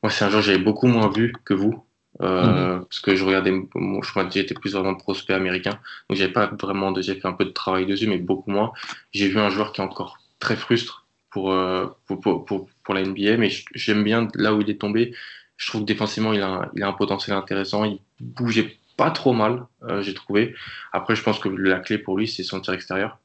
[0.02, 1.82] moi, c'est un joueur que j'avais beaucoup moins vu que vous.
[2.22, 2.84] Euh, mhm.
[2.84, 7.02] parce que je regardais chemin j'étais plus vraiment prospect américain donc j'avais pas vraiment de,
[7.02, 8.72] j'ai fait un peu de travail dessus mais beaucoup moins
[9.12, 13.02] j'ai vu un joueur qui est encore très frustre pour, euh, pour, pour, pour, la
[13.02, 15.12] NBA mais j'aime bien là où il est tombé
[15.58, 19.10] je trouve que défensivement il a, un, il a un potentiel intéressant il bougeait pas
[19.10, 20.54] trop mal euh, j'ai trouvé
[20.92, 23.18] après je pense que la clé pour lui c'est son tir extérieur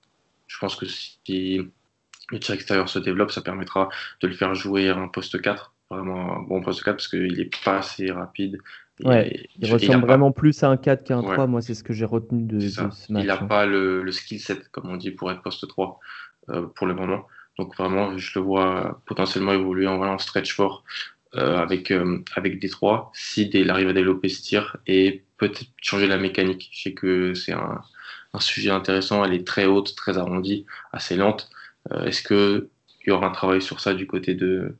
[0.47, 1.62] je pense que si
[2.29, 3.89] le tir extérieur se développe ça permettra
[4.21, 7.39] de le faire jouer à un poste 4 vraiment un bon poste 4 parce qu'il
[7.39, 8.57] est pas assez rapide.
[9.03, 11.47] Ouais, il ressemble vraiment plus à un 4 qu'à un 3.
[11.47, 13.23] Moi, c'est ce que j'ai retenu de, ce match.
[13.23, 15.99] Il n'a pas le, le, skill set, comme on dit, pour être poste 3
[16.49, 17.27] euh, pour le moment.
[17.57, 20.84] Donc, vraiment, je le vois potentiellement évoluer en, voilà, stretch fort
[21.35, 25.65] euh, avec, euh, avec des 3 si il arrive à développer ce tir et peut-être
[25.81, 26.69] changer la mécanique.
[26.73, 27.81] Je sais que c'est un,
[28.33, 29.23] un, sujet intéressant.
[29.23, 31.49] Elle est très haute, très arrondie, assez lente.
[32.05, 32.67] Est-ce qu'il
[33.07, 34.75] y aura un travail sur ça du côté de,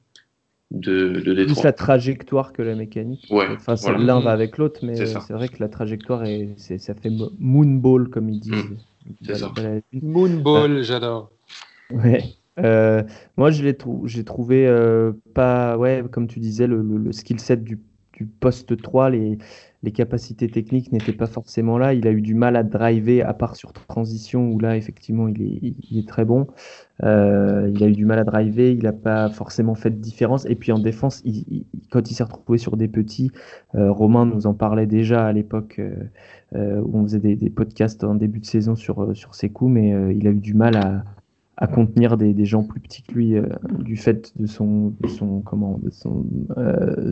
[0.72, 3.28] de, de Plus la trajectoire que la mécanique.
[3.30, 7.12] Ouais, enfin, l'un va avec l'autre, mais c'est vrai que la trajectoire, est, ça fait
[7.40, 8.70] moonball, comme ils disent.
[9.24, 9.80] Mmh.
[10.02, 11.32] Moonball, j'adore.
[11.92, 12.24] Ouais.
[12.64, 13.04] Euh,
[13.38, 13.76] moi, je l'ai
[14.24, 17.80] trouvé euh, pas, ouais, comme tu disais, le, le, skill set du,
[18.40, 19.38] poste 3, les,
[19.96, 21.96] capacités techniques n'étaient pas forcément là.
[21.96, 25.76] Il a eu du mal à driver, à part sur transition, où là, effectivement, il
[25.98, 26.46] est, très bon.
[27.04, 30.46] Euh, il a eu du mal à driver, il n'a pas forcément fait de différence.
[30.46, 31.24] Et puis en défense,
[31.90, 33.32] quand il s'est retrouvé sur des petits,
[33.74, 35.82] Romain nous en parlait déjà à l'époque
[36.54, 40.16] où on faisait des, des, podcasts en début de saison sur, sur ses coups, mais
[40.16, 41.04] il a eu du mal à,
[41.62, 43.36] à contenir des, des, gens plus petits que lui
[43.80, 46.26] du fait de son, de son, comment, de son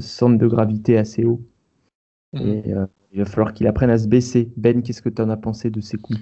[0.02, 1.42] centre de gravité assez haut.
[2.34, 2.48] Mhm.
[2.48, 2.64] Et
[3.14, 4.52] il va falloir qu'il apprenne à se baisser.
[4.58, 6.20] Ben, qu'est-ce que tu en as pensé de ces coups?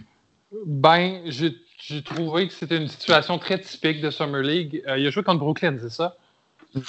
[0.65, 4.83] Ben, j'ai j'ai trouvé que c'était une situation très typique de Summer League.
[4.97, 6.17] il a joué contre Brooklyn, c'est ça?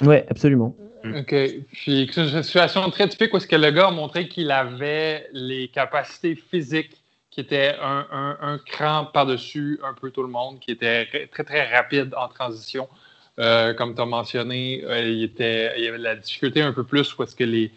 [0.02, 0.74] Oui, absolument.
[1.04, 1.34] OK.
[1.72, 5.28] Puis c'est une situation très typique où est-ce que le gars a montré qu'il avait
[5.32, 6.97] les capacités physiques
[7.38, 12.12] qui étaient un, cran par-dessus un peu tout le monde, qui était très, très rapide
[12.16, 12.88] en transition.
[13.38, 17.16] Euh, comme tu as mentionné, euh, il, était, y avait la difficulté un peu plus
[17.16, 17.70] où est-ce que les,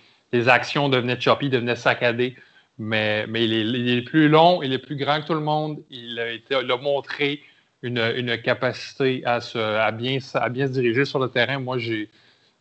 [0.47, 2.35] actions devenaient choppy, devenaient saccadées.
[2.79, 5.83] Mais, mais il, est, plus long, il est plus grand que tout le monde.
[5.91, 7.43] Il a, montré
[7.83, 11.59] une, capacité à, bien, se diriger sur le terrain.
[11.59, 11.77] Moi,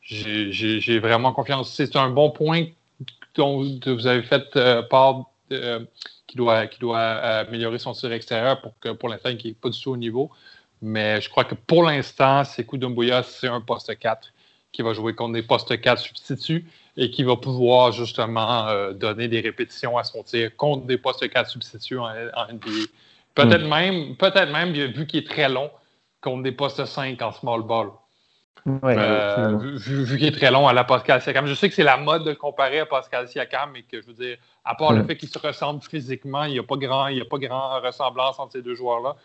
[0.02, 1.72] j'ai vraiment confiance.
[1.72, 2.66] C'est un bon point
[3.36, 5.30] dont vous avez fait euh, part
[6.30, 9.68] qui doit, qui doit améliorer son tir extérieur pour que pour l'instant, qui n'est pas
[9.68, 10.30] du tout au niveau.
[10.80, 14.32] Mais je crois que pour l'instant, Sekou Doumbouya, c'est un poste 4
[14.70, 19.26] qui va jouer contre des postes 4 substituts et qui va pouvoir justement euh, donner
[19.26, 22.70] des répétitions à son tir contre des postes 4 substituts en, NBA.
[23.34, 23.68] Peut-être hmm.
[23.68, 25.68] même, peut-être même, vu qu'il est très long,
[26.20, 27.88] contre des postes 5 en small ball.
[28.66, 31.46] Euh, vu, qu'il est très long à la Pascal Siakam.
[31.46, 34.06] Je sais que c'est la mode de le comparer à Pascal Siakam, mais que je
[34.06, 37.06] veux dire, à part le fait qu'ils se ressemblent physiquement, il n'y a pas grand,
[37.08, 39.16] il y a pas grand ressemblance entre ces deux joueurs-là.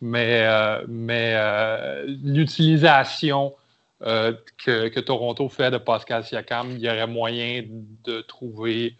[0.00, 3.54] Mais, euh, mais euh, l'utilisation
[4.00, 7.62] que, Toronto fait de Pascal Siakam, il y aurait moyen
[8.04, 8.96] de trouver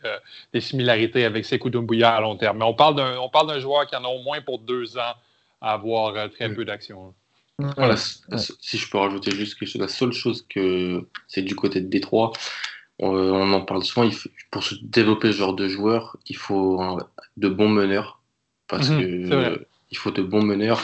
[0.53, 2.59] des similarités avec Sekou Doumbouya à long terme.
[2.59, 5.14] Mais on parle d'un joueur qui en a au moins pour deux ans
[5.61, 7.14] à avoir très peu d'action.
[7.77, 11.81] Voilà, si je peux rajouter juste quelque chose, la seule chose que c'est du côté
[11.81, 12.33] de Détroit,
[12.98, 14.16] on, en parle souvent, il
[14.51, 16.98] pour se développer ce genre de joueur, il faut
[17.37, 18.20] de bons meneurs,
[18.68, 20.81] parce mhm, que il faut de bons meneurs.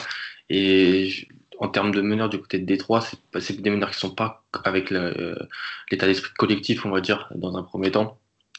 [0.50, 3.02] Et en termes de meneurs du côté de Détroit,
[3.40, 7.56] c'est des meneurs qui ne sont pas avec l'état d'esprit collectif, on va dire, dans
[7.56, 8.18] un premier temps.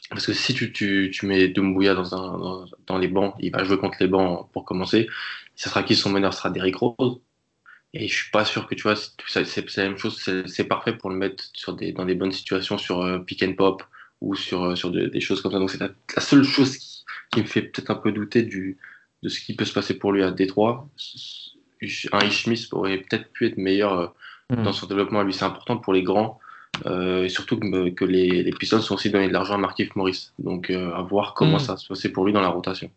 [0.10, 3.52] Parce que si tu, tu, tu mets Dumbuya dans, un, dans, dans, les bancs, il
[3.52, 5.08] va jouer contre les bancs pour commencer.
[5.56, 6.34] Ce sera qui son meneur?
[6.34, 7.20] Sera Derrick Rose.
[7.94, 11.10] Et je suis pas sûr que tu vois, c'est la même chose, c'est parfait pour
[11.10, 13.84] le mettre sur des, dans des bonnes situations sur euh, pick and pop
[14.22, 15.60] ou sur, euh, sur des choses comme ça.
[15.60, 15.90] Donc c'est la,
[16.22, 16.78] seule chose
[17.32, 18.78] qui, me fait peut-être un peu douter du,
[19.24, 20.88] de ce qui peut se passer pour lui à Détroit.
[22.12, 24.08] Un Ishmis aurait peut-être pu être meilleur euh,
[24.52, 24.64] hmm.
[24.64, 25.24] dans son développement.
[25.24, 26.40] Lui, c'est important pour les grands.
[26.86, 30.30] et surtout que, que les, les, Pistons sont aussi donné de l'argent à Markif Morris.
[30.38, 31.60] Donc à voir comment hmm.
[31.60, 32.92] ça se passer pour lui dans la rotation.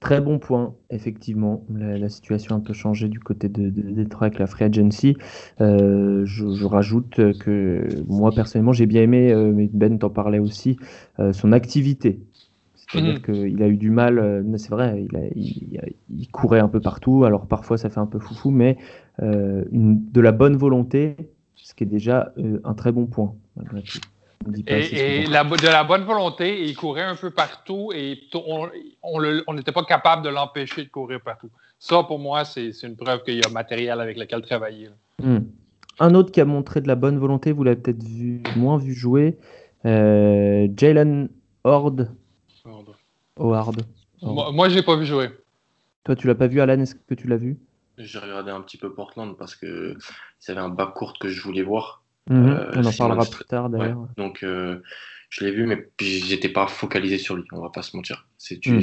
[0.00, 1.64] Très bon point, effectivement.
[1.70, 5.16] La, situation a un peu changé du côté de, Detroit avec la Free Agency.
[5.60, 10.76] Euh, je, rajoute que moi, personnellement, j'ai bien aimé, euh, mais Ben t'en parlait aussi,
[11.20, 12.20] euh, son activité.
[12.74, 13.20] C'est-à-dire mhm.
[13.22, 17.88] qu'il a eu du mal, c'est vrai, il, courait un peu partout, alors parfois ça
[17.88, 18.76] fait un peu foufou, mais
[19.20, 21.16] de la bonne volonté,
[21.56, 24.00] ce qui est déjà un très bon point, malgré tout.
[24.66, 28.20] Et, de la bonne volonté, il courait un peu partout et
[29.02, 31.50] on n'était pas capable de l'empêcher de courir partout.
[31.78, 34.88] Ça, pour moi, c'est une preuve qu'il y a matériel avec lequel travailler.
[35.22, 35.40] Hmm.
[36.00, 38.94] Un autre qui a montré de la bonne volonté, vous l'avez peut-être vu, moins vu
[38.94, 39.38] jouer,
[39.86, 41.28] euh, Jalen
[41.62, 42.10] Horde.
[43.36, 43.82] Horde.
[44.22, 45.30] Moi, je l'ai pas vu jouer.
[46.04, 47.58] Toi, tu l'as pas vu, Alan Est-ce que tu l'as vu?
[47.98, 49.96] J'ai regardé un petit peu Portland parce que
[50.48, 52.03] y avait un bas court que je voulais voir.
[52.30, 52.48] Mhm.
[52.48, 54.08] Euh, on en parlera plus tard d'ailleurs.
[54.16, 54.80] donc euh,
[55.28, 58.28] je l'ai vu, mais j'étais pas focalisé sur lui, on va pas se mentir.
[58.38, 58.82] C'est mhm.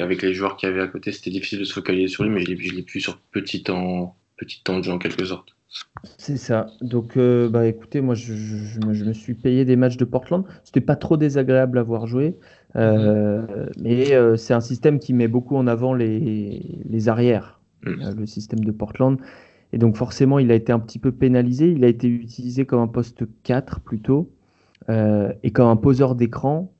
[0.00, 2.40] avec les joueurs qui avaient à côté, c'était difficile de se focaliser sur lui, mais
[2.40, 5.54] je l'ai vu sur petit temps, petit temps de jeu en quelque sorte.
[6.18, 6.66] C'est ça.
[6.82, 8.34] Donc, euh, bah, écoutez, moi, je,
[8.86, 10.44] me, suis payé des matchs de Portland.
[10.64, 12.36] C'était pas trop désagréable à voir jouer,
[12.74, 13.70] mhm.
[13.80, 18.70] mais c'est un système qui met beaucoup en avant les, les arrières, le système de
[18.70, 19.18] Portland.
[19.72, 21.70] Et donc forcément, il a été un petit peu pénalisé.
[21.70, 24.30] Il a été utilisé comme un poste 4 plutôt,
[24.88, 26.72] euh, et comme un poseur d'écran.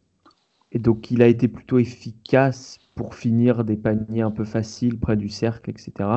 [0.72, 5.16] Et donc il a été plutôt efficace pour finir des paniers un peu faciles près
[5.16, 6.08] du cercle, etc.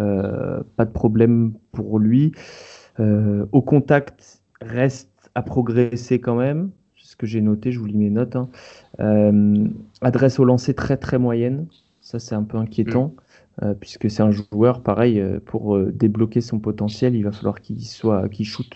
[0.00, 2.32] Euh, pas de problème pour lui.
[3.00, 6.70] Euh, au contact, reste à progresser quand même.
[6.98, 8.36] C'est ce que j'ai noté, je vous lis mes notes.
[8.36, 8.48] Hein.
[10.02, 11.66] adresse au lancer très très moyenne.
[12.00, 13.14] Ça, c'est un peu inquiétant.
[13.62, 17.60] Euh, puisque c'est un joueur, pareil, euh, pour euh, débloquer son potentiel, il va falloir
[17.60, 18.66] qu'il soit, qu'il shoot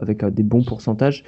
[0.00, 1.22] avec des bons pourcentages.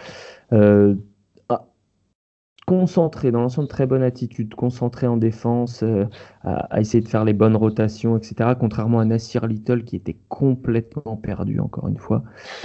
[2.66, 5.84] concentré dans l'ensemble, très bonne attitude, concentré en défense,
[6.42, 8.54] à, essayer de faire les bonnes rotations, etc.
[8.58, 12.24] Contrairement à Nassir Little qui était complètement perdu, encore une fois.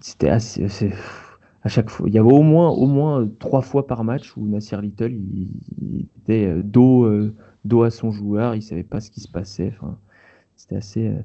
[0.00, 0.66] C'était assez.
[1.62, 4.46] À chaque fois, il y avait au moins, au moins trois fois par match où
[4.46, 7.06] Nassir Little il, était dos
[7.66, 9.72] dos à son joueur, il savait pas ce qui se passait.
[9.76, 9.98] Enfin,
[10.56, 11.22] c'était assez, euh,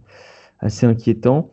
[0.59, 1.51] assez inquiétant.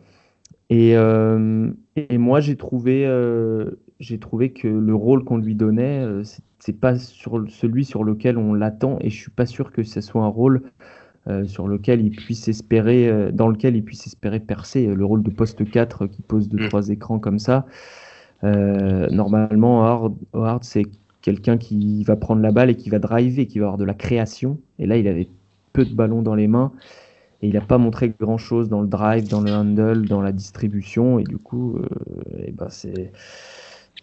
[0.69, 6.05] Et, euh, et moi, j'ai trouvé, euh, j'ai trouvé que le rôle qu'on lui donnait,
[6.59, 10.01] c'est pas sur celui sur lequel on l'attend, et je suis pas sûr que ce
[10.01, 10.61] soit un rôle
[11.45, 14.87] sur lequel il puisse espérer, dans lequel il puisse espérer percer.
[14.87, 16.69] Le rôle de poste 4 qui pose deux, mm.
[16.69, 17.65] trois écrans comme ça.
[18.43, 19.85] normalement,
[20.33, 20.85] Howard, c'est
[21.21, 23.93] quelqu'un qui va prendre la balle et qui va driver, qui va avoir de la
[23.93, 24.59] création.
[24.77, 25.27] Et là, il avait
[25.73, 26.71] peu de ballons dans les mains.
[27.41, 31.19] Et il n'a pas montré grand-chose dans le drive, dans le handle, dans la distribution.
[31.19, 31.87] Et du coup, euh,
[32.45, 33.13] eh ben c'est...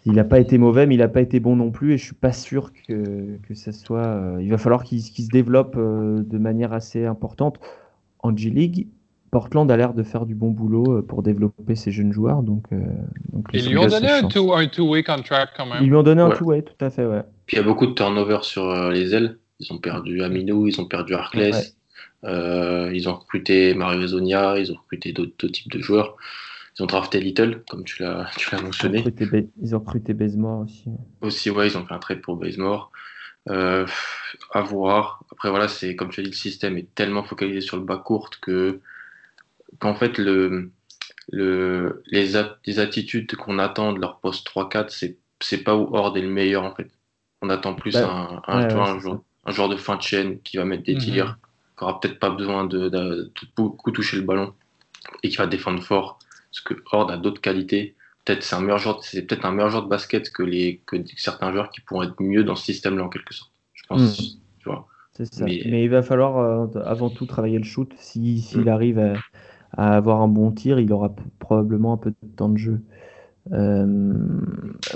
[0.05, 1.93] il n'a pas été mauvais, mais il n'a pas été bon non plus.
[1.93, 4.05] Et je suis pas sûr que, que ça soit.
[4.05, 7.59] Euh, il va falloir qu'il, se développe euh, de manière assez importante.
[8.19, 8.87] En G-League,
[9.31, 12.43] Portland a l'air de faire du bon boulot pour développer ses jeunes joueurs.
[12.43, 12.67] Donc,
[13.53, 14.27] Ils lui ont donné un,
[14.67, 15.83] two-way contract quand même.
[15.83, 17.23] Ils lui ont donné un two-way, tout à fait, ouais.
[17.45, 19.37] Puis il y a beaucoup de turnover sur les ailes.
[19.59, 21.77] Ils ont perdu Aminou, ils ont perdu Arclès.
[22.23, 26.15] Euh, ils ont recruté Mario Zonia, ils ont recruté d'autres types de joueurs.
[26.77, 28.29] Ils ont drafté Little, comme tu l'as
[28.61, 29.03] mentionné.
[29.61, 30.85] Ils ont recruté Bazemore aussi.
[31.21, 32.91] Aussi, ouais, ils ont fait un trade pour Bazemore.
[33.49, 33.87] Euh,
[34.51, 35.23] à voir.
[35.31, 37.97] Après, voilà, c'est comme tu as dit, le système est tellement focalisé sur le bas
[37.97, 38.81] court que
[39.79, 40.71] qu'en fait, le,
[41.31, 42.33] le, les,
[42.65, 46.63] les attitudes qu'on attend de leur poste 3-4, c'est, pas où Horde est le meilleur
[46.63, 46.89] en fait.
[47.41, 50.57] On attend plus bah, un, un, un, joueur, un, joueur, de fin de chaîne qui
[50.57, 51.01] va mettre des mhm.
[51.01, 51.37] tirs,
[51.77, 54.53] qui aura peut-être pas besoin de, beaucoup toucher le ballon
[55.23, 56.19] et qui va défendre fort.
[56.51, 57.95] Parce que Horde a d'autres qualités.
[58.25, 60.97] Peut-être c'est un meilleur joueur, c'est peut-être un meilleur joueur de basket que les que
[61.15, 63.51] certains joueurs qui pourront être mieux dans ce système-là en quelque sorte.
[63.73, 64.19] Je pense.
[64.19, 64.39] Hmm.
[64.59, 64.87] Tu vois.
[65.13, 65.45] Ça.
[65.45, 65.83] Mais...
[65.83, 67.91] il va falloir euh, avant tout travailler le shoot.
[67.97, 68.67] S'il si, hmm.
[68.67, 69.13] arrive à,
[69.77, 72.81] avoir un bon tir, il aura probablement un peu de temps de jeu.
[73.53, 73.85] Euh,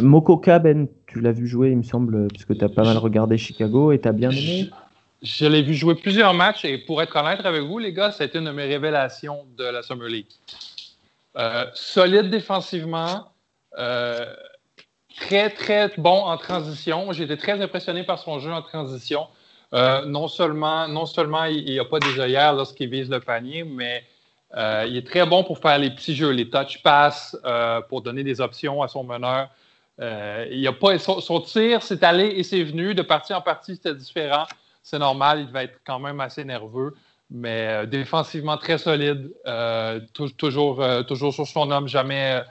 [0.02, 3.38] Mokoka, Ben, tu l'as vu jouer, il me semble, puisque tu as pas mal regardé
[3.38, 4.70] Chicago et tu as bien aimé
[5.22, 8.40] je l'ai vu jouer plusieurs matchs et pour être honnête avec vous, les gars, c'était
[8.40, 10.26] une de mes révélations de la Summer League.
[11.38, 13.28] Euh, solide défensivement,
[13.78, 14.26] euh,
[15.16, 17.12] très, très bon en transition.
[17.14, 19.28] J'ai été très impressionné par son jeu en transition.
[19.74, 24.04] Euh, non seulement, non seulement il n'a pas des œillères lorsqu'il vise le panier, mais
[24.56, 27.38] il est très bon pour faire les petits jeux, les touch pass,
[27.90, 29.50] pour donner des options à son meneur.
[30.00, 32.94] il a pas, son, son tir, c'est allé et c'est venu.
[32.94, 34.46] De partie en partie, c'était différent
[34.84, 36.96] c'est normal, il devait être quand même assez nerveux,
[37.30, 40.00] mais euh, défensivement très solide, euh,
[40.38, 42.42] toujours, euh, toujours sur son homme, jamais,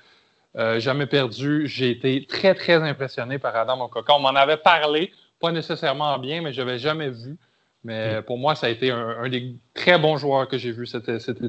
[0.78, 1.66] jamais perdu.
[1.66, 4.12] J'ai été très, très impressionné par Adam Okoko.
[4.14, 7.36] On m'en avait parlé, pas nécessairement bien, mais je n'avais jamais vu.
[7.84, 11.18] Mais pour moi, ça a été un, des très bons joueurs que j'ai vu cet,
[11.18, 11.40] cet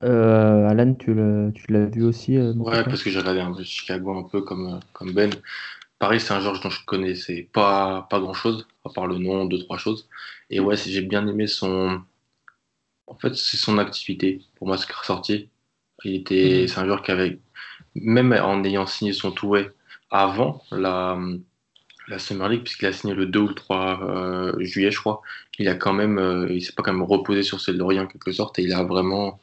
[0.00, 0.68] été-là.
[0.68, 4.42] Alan, tu l'as vu aussi Ouais, parce que j'ai regardé un peu Chicago un peu
[4.42, 5.30] comme, comme Ben.
[5.98, 9.46] Pareil, c'est un joueur dont je connaissais pas, pas grand chose, à part le nom,
[9.46, 10.08] deux, trois choses.
[10.48, 12.02] Et ouais, j'ai bien aimé son.
[13.06, 15.50] En fait, c'est son activité, pour moi, ce qui est ressorti.
[16.04, 16.68] Il était, mhm.
[16.68, 17.40] c'est un joueur qui avait,
[17.94, 19.56] même en ayant signé son tout
[20.10, 21.18] avant la,
[22.08, 25.22] la Summer League, puisqu'il a signé le 2 ou le 3 euh, juillet, je crois,
[25.58, 28.06] il a quand même, euh, il s'est pas quand même reposé sur ses lauriers en
[28.06, 29.40] quelque sorte, et il a vraiment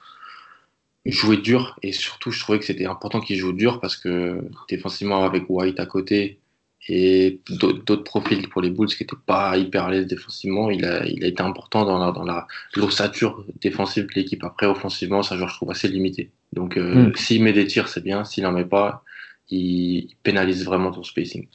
[1.06, 1.78] joué dur.
[1.84, 5.80] Et surtout, je trouvais que c'était important qu'il joue dur parce que défensivement, avec White
[5.80, 6.40] à côté,
[6.88, 10.70] et d'autres profils pour les Bulls qui n'étaient pas hyper à l'aise défensivement.
[10.70, 14.44] Il a, il a été important dans la, dans la l'ossature défensive de l'équipe.
[14.44, 16.30] Après, offensivement, ça, je trouve assez limité.
[16.54, 17.16] Donc, euh, hmm.
[17.16, 18.24] s'il met des tirs, c'est bien.
[18.24, 19.04] S'il n'en met pas,
[19.50, 21.48] il, pénalise vraiment ton spacing.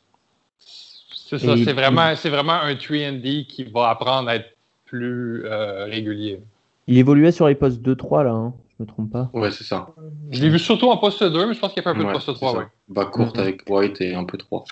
[0.58, 5.84] C'est ça, c'est vraiment, c'est vraiment un 3D qui va apprendre à être plus euh,
[5.84, 6.40] régulier.
[6.88, 9.30] Il évoluait sur les postes 2-3 là, hein, je me trompe pas.
[9.34, 9.88] Ouais, c'est ça.
[10.30, 12.02] Je l'ai vu surtout en poste 2, mais je pense qu'il y a fait un
[12.02, 12.56] peu de poste 3.
[12.56, 12.64] Ouais.
[12.88, 13.40] Bas courte hmm.
[13.40, 14.64] avec White et un peu 3.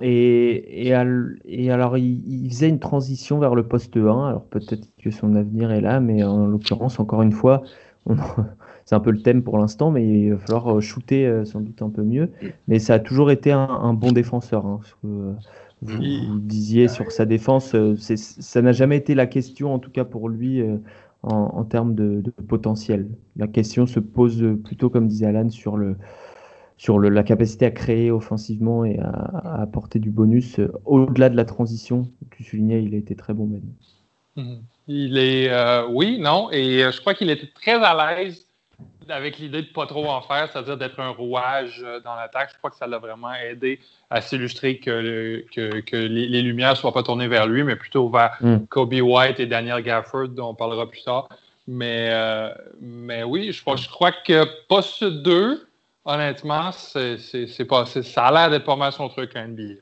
[0.00, 0.92] Et, et,
[1.70, 4.00] alors, il, faisait une transition vers le poste 1.
[4.00, 7.62] Alors, peut-être que son avenir est là, mais en l'occurrence, encore une fois,
[8.86, 11.60] c'est un peu le thème pour l'instant, mais il va falloir euh, shooter euh, sans
[11.60, 12.30] doute un peu mieux.
[12.68, 14.64] Mais ça a toujours été un, bon défenseur.
[14.64, 15.32] Hein, que, euh,
[15.82, 20.30] vous, disiez sur sa défense, ça n'a jamais été la question, en tout cas pour
[20.30, 20.62] lui,
[21.22, 23.08] en, termes de, potentiel.
[23.36, 25.76] La question se pose plutôt, comme disait Alan, sur
[27.00, 32.10] la capacité à créer offensivement et à, apporter du bonus euh, au-delà de la transition.
[32.30, 33.62] Tu soulignais, il a été très bon, Ben.
[34.36, 34.62] Mhm.
[34.88, 38.45] Il est, euh, oui, non, et euh, je crois qu'il était très à l'aise
[39.08, 42.50] avec l'idée de ne pas trop en faire, c'est-à-dire d'être un rouage dans l'attaque.
[42.52, 43.80] Je crois que ça l'a vraiment aidé
[44.10, 48.36] à s'illustrer que, que, les, lumières ne soient pas tournées vers lui, mais plutôt vers
[48.40, 48.66] mm.
[48.68, 51.28] Kobe White et Daniel Gafford, dont on parlera plus tard.
[51.68, 52.12] Mais,
[52.80, 55.66] mais oui, je crois, je crois que poste 2,
[56.04, 59.80] honnêtement, c'est pas, ça a l'air d'être pas mal son truc à NBA.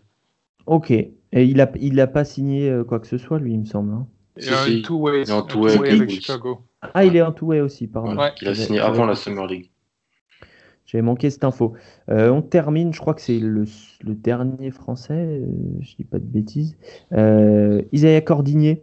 [0.67, 0.91] Ok.
[0.91, 3.65] Et il n'a il a pas signé euh, quoi que ce soit, lui, il me
[3.65, 3.93] semble.
[3.93, 4.07] Hein?
[4.37, 6.63] Il a un two-way two avec Chicago.
[6.93, 8.17] Ah, il est en two-way aussi, pardon.
[8.41, 9.71] il a signé avant la Summer League.
[10.87, 11.75] J'avais manqué cette info.
[12.11, 13.65] Euh, on termine, je crois que c'est le,
[14.03, 15.47] le, dernier français, euh,
[15.81, 16.77] je dis pas de bêtises.
[17.93, 18.83] Isaiah Cordigné.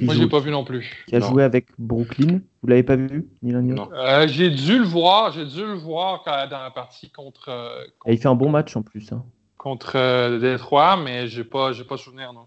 [0.00, 1.04] Moi, je l'ai pas vu non plus.
[1.06, 2.40] Qui a joué avec Brooklyn.
[2.62, 5.32] Vous l'avez pas vu, ni l'un ni l'autre euh, J'ai dû le voir.
[5.32, 7.50] J'ai dû le voir dans la partie contre.
[7.50, 9.12] Euh, il fait un bon match en plus.
[9.12, 9.24] Hein.
[9.58, 12.46] Contre euh, Détroit, mais j'ai pas, pas souvenir non.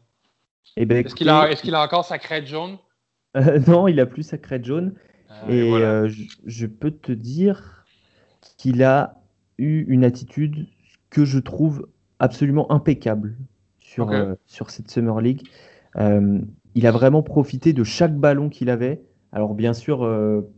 [0.75, 2.77] Eh ben, est-ce qu'il a, est a encore sa crête jaune?
[3.67, 4.93] Non, il a plus sa crête jaune.
[5.47, 5.71] et
[6.45, 7.85] je, peux te dire
[8.57, 9.21] qu'il a
[9.57, 10.67] eu une attitude
[11.09, 11.87] que je trouve
[12.19, 13.37] absolument impeccable
[13.79, 14.11] sur,
[14.45, 15.43] sur cette Summer League
[16.75, 19.01] il a vraiment profité de chaque ballon qu'il avait.
[19.31, 20.49] Alors bien sûr, euh,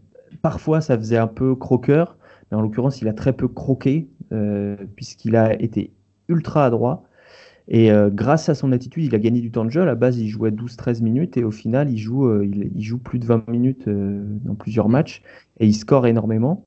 [0.42, 2.18] parfois ça faisait un peu croqueur,
[2.50, 5.92] mais en l'occurrence il a très peu croqué euh, puisqu'il a été
[6.28, 7.04] ultra adroit.
[7.68, 9.82] Et euh, grâce à son attitude, il a gagné du temps de jeu.
[9.82, 13.20] À la base, il jouait 12-13 minutes et au final, il joue, il, joue plus
[13.20, 15.22] de 20 minutes dans plusieurs matchs
[15.59, 16.66] et il score énormément.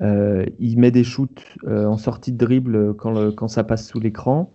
[0.00, 4.52] il met des shoots en sortie de dribble quand, quand ça passe sous l'écran.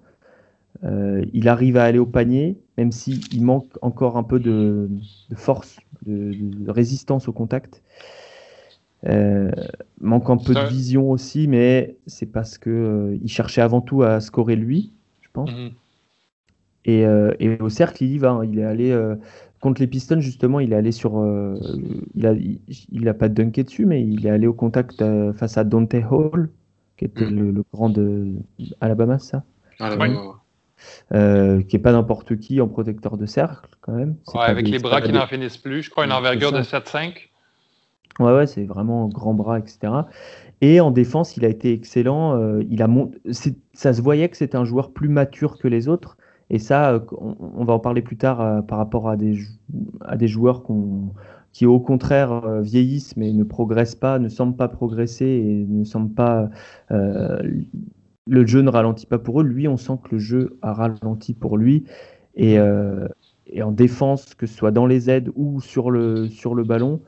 [0.84, 4.89] il arrive à aller au panier même s'il manque encore un peu de,
[5.36, 7.82] force, de, résistance au contact.
[9.05, 9.51] Euh,
[10.01, 14.19] manque un peu de vision aussi, mais c'est parce qu'il euh, cherchait avant tout à
[14.19, 14.93] scorer lui,
[15.44, 15.72] Mhm.
[16.88, 18.32] Euh, et, au cercle, il y va.
[18.32, 18.46] Hein.
[18.46, 18.98] Il est allé
[19.60, 21.14] contre les Pistons, justement, il est allé sur.
[22.14, 25.64] il a, il, a pas dunké dessus, mais il est allé au contact face à
[25.64, 26.50] Dante Hall,
[26.98, 27.56] qui était mhm.
[27.56, 28.34] le, grand de
[28.82, 29.44] Alabama, ça?
[29.80, 30.36] Alabama.
[31.14, 34.16] Euh, qui est pas n'importe qui en protecteur de cercle quand même.
[34.34, 37.30] Ouais, avec les bras qui n'en finissent plus, je crois une envergure de 7-5.
[38.20, 39.93] Ouais, ouais, c'est vraiment grand bras, etc.
[40.61, 42.39] Et en défense, il a été excellent.
[42.39, 42.88] Euh, il a
[43.74, 46.18] ça se voyait que c'était un joueur plus mature que les autres.
[46.49, 49.39] Et ça, euh, on, va en parler plus tard par rapport à des,
[50.01, 50.63] à des joueurs
[51.51, 56.13] qui, au contraire, vieillissent mais ne progressent pas, ne semblent pas progresser et ne semblent
[56.13, 56.49] pas
[58.28, 59.43] le jeu ne ralentit pas pour eux.
[59.43, 61.86] Lui, on sent que le jeu a ralenti pour lui.
[62.36, 63.07] Et, euh,
[63.61, 67.01] en défense, que ce soit dans les aides ou sur le, sur le ballon,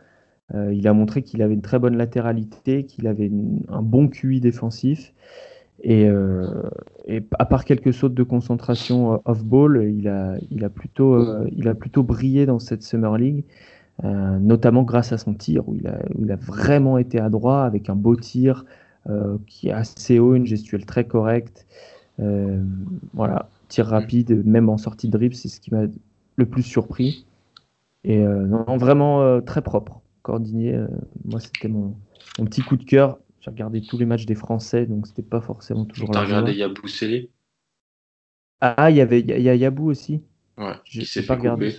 [0.54, 3.32] euh, il a montré qu'il avait une très bonne latéralité, qu'il avait
[3.70, 5.14] un bon QI défensif.
[5.88, 6.64] Euh,
[7.06, 13.18] et, à part quelques sautes de concentration off-ball, il a, plutôt, brillé dans cette Summer
[13.18, 13.44] League.
[14.04, 18.66] notamment grâce à son tir, où il, a, vraiment été adroit avec un beau tir,
[19.10, 21.66] euh, qui est assez haut, une gestuelle très correcte.
[22.20, 22.62] Euh,
[23.14, 25.84] voilà, tir rapide, même en sortie de dribble, c'est ce qui m'a
[26.36, 27.26] le plus surpris.
[28.04, 28.46] Et euh,
[28.78, 30.02] vraiment très propre.
[30.28, 30.78] Cordinier,
[31.24, 31.96] moi, c'était mon,
[32.38, 33.18] mon, petit coup de cœur.
[33.40, 36.86] J'ai regardé tous les matchs des Français, donc c'était pas forcément toujours T'as regardé Yabou
[36.90, 37.30] Sélé
[38.60, 40.22] Ah, il y avait y, a Yabou aussi.
[40.58, 41.78] Ouais, il s'est pas regardé.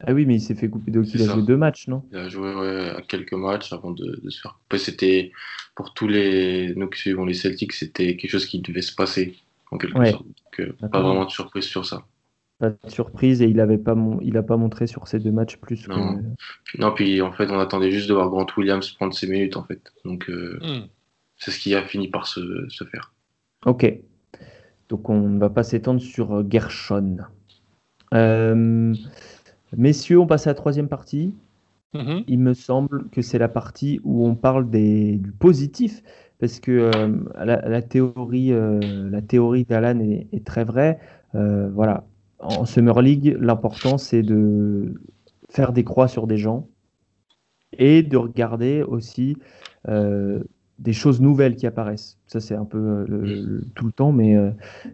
[0.00, 2.02] Ah oui, mais il s'est fait couper de Il a joué deux matchs, non?
[2.12, 2.52] Il a joué
[3.08, 4.78] quelques matchs avant de, se faire couper.
[4.78, 5.32] C'était
[5.74, 9.36] pour tous les nous qui suivons les Celtics, c'était quelque chose qui devait se passer
[9.70, 10.26] en quelque sorte.
[10.26, 12.04] Donc, euh, pas vraiment de surprise sur ça.
[12.64, 15.56] Pas de surprise et il avait pas il a pas montré sur ces deux matchs
[15.56, 15.88] plus.
[15.88, 16.16] Non.
[16.16, 16.80] Que...
[16.80, 19.64] non, puis en fait, on attendait juste de voir Grant Williams prendre ses minutes en
[19.64, 19.92] fait.
[20.04, 20.86] Donc euh, hmm.
[21.36, 23.12] c'est ce qui a fini par se, se faire.
[23.66, 23.92] Ok.
[24.88, 27.18] Donc on ne va pas s'étendre sur euh, Gershon.
[28.12, 28.94] Euh,
[29.76, 31.34] Messieurs, on passe à la troisième partie.
[31.94, 32.24] Mm-hmm.
[32.26, 36.02] Il me semble que c'est la partie où on parle des, du positif,
[36.40, 37.08] parce que euh,
[37.44, 40.98] la, théorie, euh, la théorie d'Alan est, très vraie.
[41.34, 42.04] Euh, voilà,
[42.38, 44.94] en Summer League, l'important c'est de
[45.50, 46.68] faire des croix sur des gens
[47.78, 49.36] et de regarder aussi
[49.86, 52.18] des choses nouvelles qui apparaissent.
[52.26, 53.06] Ça c'est un peu
[53.74, 54.36] tout le temps, mais,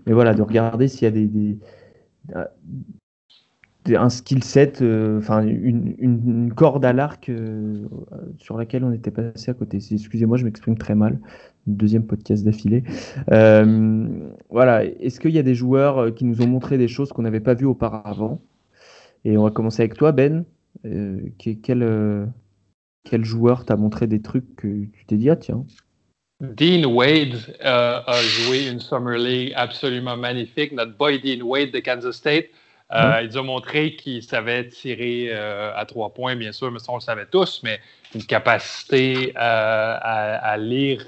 [0.07, 1.59] mais voilà, de regarder s'il y a des
[3.89, 7.87] un skill set, euh, enfin une, corde à l'arc euh,
[8.39, 9.79] sur laquelle on était passé à côté.
[9.79, 11.19] Excusez-moi, je m'exprime très mal.
[11.67, 12.85] Deuxième podcast d'affilée.
[13.31, 14.09] Euh,
[14.49, 14.85] voilà.
[14.85, 17.55] Est-ce qu'il y a des joueurs qui nous ont montré des choses qu'on n'avait pas
[17.55, 18.41] vues auparavant?
[19.25, 20.45] Et on va commencer avec toi, Ben.
[21.39, 22.29] quel,
[23.05, 25.65] quel joueur t'a montré des trucs que tu t'es dit, ah tiens.
[26.41, 30.73] Dean Wade a joué une Summer League absolument magnifique.
[30.73, 32.47] Notre boy Dean Wade de Kansas State.
[32.93, 36.81] Euh, il nous a montré qu'il savait tirer euh, à trois points, bien sûr, mais
[36.81, 37.79] ça, on le savait tous, mais
[38.15, 41.05] une capacité euh, à, lire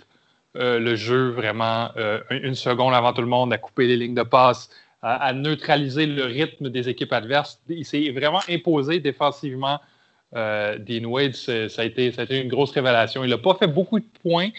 [0.55, 1.90] le jeu vraiment
[2.30, 6.24] une seconde avant tout le monde, à couper les lignes de passe, à, neutraliser le
[6.24, 7.61] rythme des équipes adverses.
[7.68, 9.80] Il s'est vraiment imposé défensivement.
[10.34, 13.24] Dean Wade, ça a, été, ça a été une grosse révélation.
[13.24, 14.50] Il n'a pas fait beaucoup de points,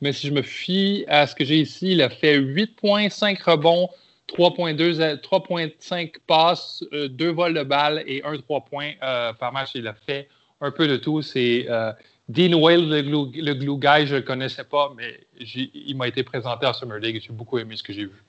[0.00, 3.08] mais si je me fie à ce que j'ai ici, il a fait 8 points,
[3.10, 3.88] 5 rebonds,
[4.28, 9.70] 3.5 passes, 2 euh, vols de balles et 1 3 points euh, par match.
[9.74, 10.28] Il a fait
[10.60, 11.22] un peu de tout.
[11.22, 11.92] C'est euh,
[12.30, 16.06] Dean Wade, le glue, le glue, guy, je ne le connaissais pas, mais il m'a
[16.06, 18.22] été présenté à Summer League et j'ai beaucoup aimé ce que j'ai vu.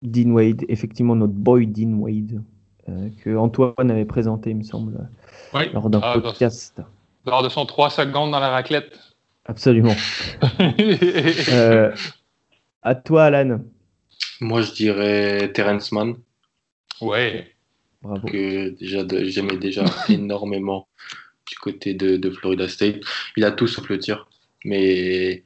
[0.00, 2.42] Dean Wade, effectivement, notre boy Dean Wade.
[3.22, 5.06] que Antoine avait présenté, il me semble,
[5.52, 6.80] lors d'un ah, podcast.
[7.26, 8.98] Lors de son 3 secondes dans la raclette.
[9.44, 9.94] Absolument.
[12.82, 13.60] à toi, Alan.
[14.40, 16.14] Moi, je dirais Terence Mann.
[17.02, 17.54] Ouais.
[18.00, 18.26] Bravo.
[18.26, 20.88] Que déjà j'aimais déjà énormément
[21.50, 23.00] du côté de, Florida State.
[23.36, 24.28] Il a tout sauf le tir,
[24.64, 25.44] mais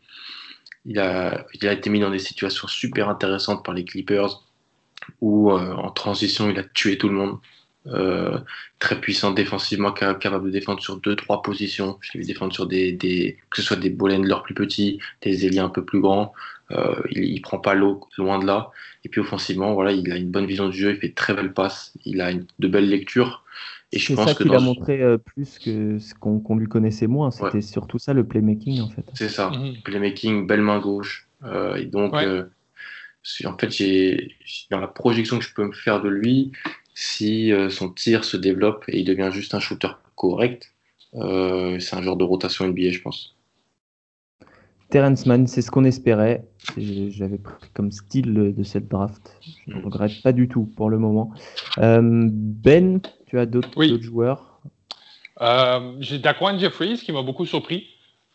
[0.84, 4.42] il a, été mis dans des situations super intéressantes par les Clippers
[5.20, 7.38] où euh, en transition il a tué tout le monde.
[7.86, 8.38] Euh,
[8.78, 11.98] très puissant défensivement, capable de défendre sur deux, trois positions.
[12.00, 15.44] Je l'ai vu défendre sur des, des, que ce soit des ball plus petits, des
[15.44, 16.32] ailiers un peu plus grands.
[16.70, 18.70] Euh, il, il prend pas l'eau loin de là.
[19.04, 21.52] Et puis offensivement, voilà, il a une bonne vision du jeu, il fait très belles
[21.52, 23.43] passes, il a de belles lectures.
[23.94, 27.30] Et je pense ça qu'il a montré euh, plus que ce qu'on lui connaissait moins.
[27.30, 29.04] C'était surtout ça le playmaking en fait.
[29.14, 29.76] C'est ça, mhm.
[29.84, 31.28] playmaking, belle main gauche.
[31.44, 34.32] Euh, et donc, en fait, j'ai
[34.70, 36.52] dans la projection que je peux me faire de lui,
[36.94, 40.74] si son tir se développe et il devient juste un shooter correct,
[41.12, 43.34] c'est un genre de rotation NBA, je pense.
[44.94, 46.44] Terence Mann, c'est ce qu'on espérait.
[46.76, 49.36] J'avais pris comme style de cette draft.
[49.66, 49.84] Je ne mm.
[49.84, 51.32] regrette pas du tout pour le moment.
[51.78, 53.00] Euh, ben,
[53.34, 54.60] tu as d'autres joueurs?
[55.40, 57.88] Euh, J'ai Daquan Jeffries qui m'a beaucoup surpris.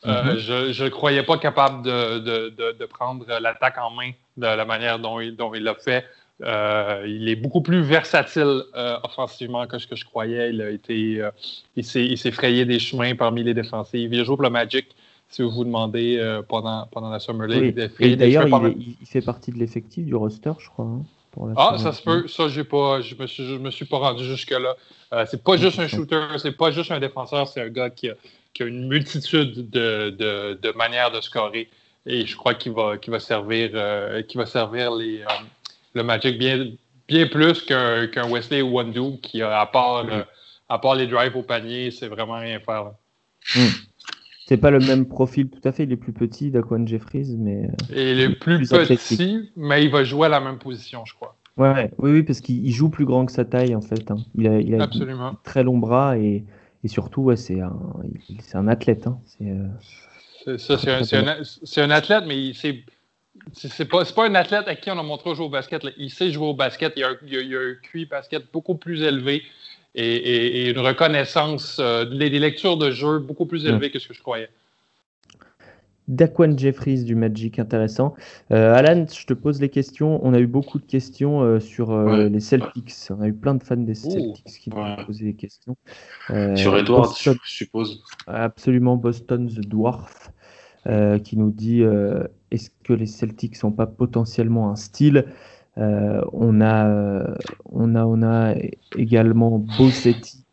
[0.06, 0.72] Euh, mm-hmm.
[0.72, 5.36] je ne croyais pas capable de, prendre l'attaque en main de la manière dont il,
[5.64, 6.06] l'a fait.
[6.41, 8.64] il est beaucoup plus versatile
[9.04, 10.52] offensivement que ce que je croyais.
[10.52, 11.22] Il a été,
[11.76, 14.10] il s'est frayé des chemins parmi les défensifs.
[14.12, 14.95] Il a joué pour le Magic
[15.30, 17.76] si vous vous demandez euh, pendant, pendant la Summer League.
[18.00, 20.86] D'ailleurs, il, il, fait partie de l'effectif du roster, je crois.
[20.86, 21.04] Hein,
[21.56, 22.28] ah, ça se peut.
[22.28, 24.76] Ça, j'ai pas, je me suis, je me suis pas rendu jusque-là.
[25.14, 28.10] Euh, c'est pas juste un shooter, c'est pas juste un défenseur, c'est un gars qui
[28.10, 28.16] a,
[28.54, 31.70] qui a une multitude de, de, de, manières de scorer.
[32.06, 35.26] Et je crois qu'il va, servir, euh, va servir les, euh,
[35.94, 36.68] le Magic bien,
[37.08, 40.06] bien plus qu'un, qu'un Wesley ou Wandu qui, à part,
[40.70, 42.92] à part les drives au panier, c'est vraiment rien faire.
[43.56, 43.89] Hmm.
[44.50, 47.68] C'est pas le même profil tout à fait, il est plus petit, Daquan Jeffries, mais.
[47.68, 51.36] Euh, il est plus, petit, mais il va jouer à la même position, je crois.
[51.58, 54.10] Ouais, oui, oui, parce qu'il joue plus grand que sa taille, en fait.
[54.10, 54.16] Hein.
[54.34, 55.36] Il a, il a Absolument.
[55.43, 56.43] très long bras et,
[56.84, 57.78] et surtout, ouais, c'est un,
[58.56, 59.06] un, athlète.
[59.06, 59.20] Hein.
[59.28, 62.84] C'est c'est un, athlète, mais c'est.
[63.54, 65.86] C'est pas, pas un athlète à qui on a montré jouer au basket.
[65.97, 66.93] Il sait jouer au basket.
[66.97, 69.43] Il a, il a, un QI basket beaucoup plus élevé
[70.00, 74.22] et, une reconnaissance, euh, des, lectures de jeu beaucoup plus élevées que ce que je
[74.22, 74.50] croyais.
[76.08, 78.16] Daquan Jeffries du Magic, intéressant.
[78.52, 80.20] Euh, Alan, je te pose les questions.
[80.24, 82.91] On a eu beaucoup de questions euh, sur les Celtics.
[83.12, 85.76] On a eu plein de fans des Celtics qui nous ont posé des questions.
[86.56, 88.04] sur Edwards, je suppose.
[88.26, 90.32] Absolument, Boston The Dwarf,
[91.24, 91.84] qui nous dit
[92.50, 95.26] est-ce que les Celtics sont pas potentiellement un style?
[95.26, 95.59] euh,
[96.34, 98.56] on, a, on, a, on a
[98.96, 100.44] également Bossetti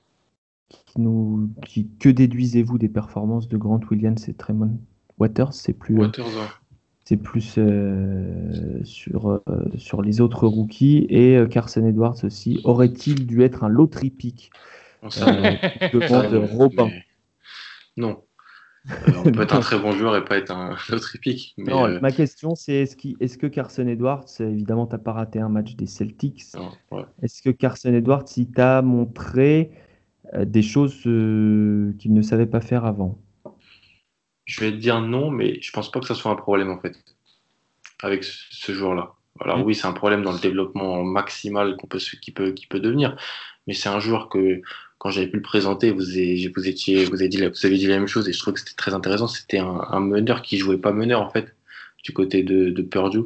[0.68, 4.78] qui nous qui, que déduisez-vous des performances de Grant Williams et Tremont
[5.18, 5.52] Waters?
[5.52, 6.00] C'est plus,
[7.04, 9.40] c'est plus euh, sur, euh,
[9.76, 11.06] sur les autres rookies.
[11.08, 12.60] Et Carson Edwards aussi.
[12.64, 14.50] Aurait-il dû être un lottery pick?
[15.02, 15.08] On
[15.92, 16.90] demande Robin.
[17.96, 18.22] Non.
[18.90, 21.54] Euh, on peut être un très bon joueur et pas être un autre épique.
[21.58, 25.40] non, euh, ma question c'est est-ce, est que Carson Edwards, évidemment, tu n'as pas raté
[25.40, 26.44] un match des Celtics,
[27.22, 29.70] est-ce que Carson Edwards, il t'a montré
[30.34, 33.18] euh, des choses qu'il ne savait pas faire avant?
[34.44, 36.78] Je vais te dire non, mais je pense pas que ça soit un problème en
[36.78, 36.96] fait,
[38.02, 39.14] avec ce joueur-là.
[39.40, 42.80] Alors oui, c'est un problème dans le développement maximal qu'on peut, qui, peut, qui peut
[42.80, 43.16] devenir,
[43.66, 44.62] mais c'est un joueur que
[45.06, 47.86] quand j'avais pu le présenter, vous, avez, vous, étiez, vous, avez dit, vous avez dit
[47.86, 49.28] la même chose et je trouve que c'était très intéressant.
[49.28, 51.54] C'était un, meneur qui jouait pas meneur en fait
[52.02, 53.22] du côté de, de Purdue.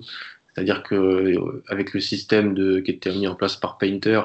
[0.53, 4.21] C'est-à-dire que euh, avec le système de, qui était mis en place par Painter,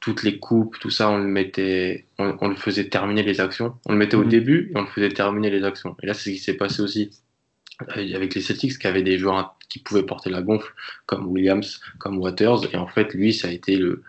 [0.00, 3.76] toutes les coupes, tout ça, on le mettait, on, le faisait terminer les actions.
[3.86, 4.30] On le mettait au mhm.
[4.30, 5.96] début et on le faisait terminer les actions.
[6.02, 7.10] Et là, c'est ce qui s'est passé aussi
[7.86, 10.74] avec les Celtics qui avaient des joueurs qui pouvaient porter la gonfle,
[11.06, 12.74] comme Williams, comme Waters.
[12.74, 14.02] Et en fait, lui, ça a été le,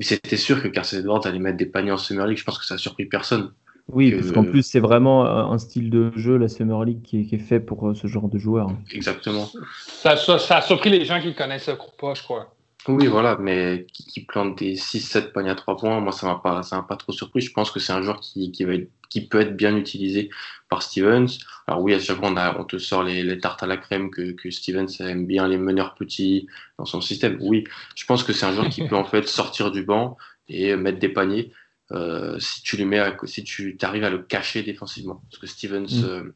[0.00, 2.38] mais c'était sûr que Carson Edwards allait mettre des paniers en Summer League.
[2.38, 3.52] Je pense que ça a surpris personne.
[3.92, 7.38] Oui, parce qu'en plus, c'est vraiment un style de jeu, la Summer League, qui est,
[7.38, 8.70] fait pour euh, ce genre de joueurs.
[8.92, 9.46] Exactement.
[9.86, 12.50] Ça, ça, a surpris les gens qui le connaissaient pas, je crois.
[12.88, 16.62] Oui, voilà, mais qui, plante des 6-7 paniers à 3 points, moi, ça m'a pas,
[16.72, 17.40] m'a pas trop surpris.
[17.42, 18.72] Je pense que c'est un joueur qui, qui, va
[19.10, 20.30] qui peut être bien utilisé
[20.70, 21.28] par Stevens.
[21.66, 24.50] Alors oui, à chaque fois, on, te sort les, tartes à la crème que, que,
[24.50, 26.46] Stevens aime bien, les meneurs petits
[26.78, 27.36] dans son système.
[27.40, 27.64] Oui,
[27.96, 30.16] je pense que c'est un joueur qui peut en fait sortir du banc
[30.48, 31.52] et mettre des paniers
[31.92, 35.22] euh, si tu lui mets, si tu arrives à le cacher défensivement.
[35.30, 36.04] Ce que Stevens mm.
[36.04, 36.34] euh,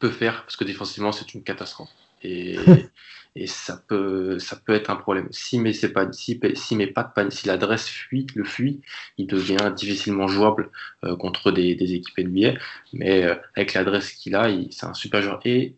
[0.00, 1.90] peut faire, parce que défensivement, c'est une catastrophe.
[2.22, 2.56] Et,
[3.36, 5.28] et ça peut, ça peut être un problème.
[5.30, 8.80] Si mais c'est pas, si, si met pas de si l'adresse fuit, le fuit,
[9.18, 10.70] il devient difficilement jouable
[11.04, 12.54] euh, contre des, des, équipes NBA.
[12.94, 15.40] Mais euh, avec l'adresse qu'il a, c'est un super joueur.
[15.44, 15.74] Et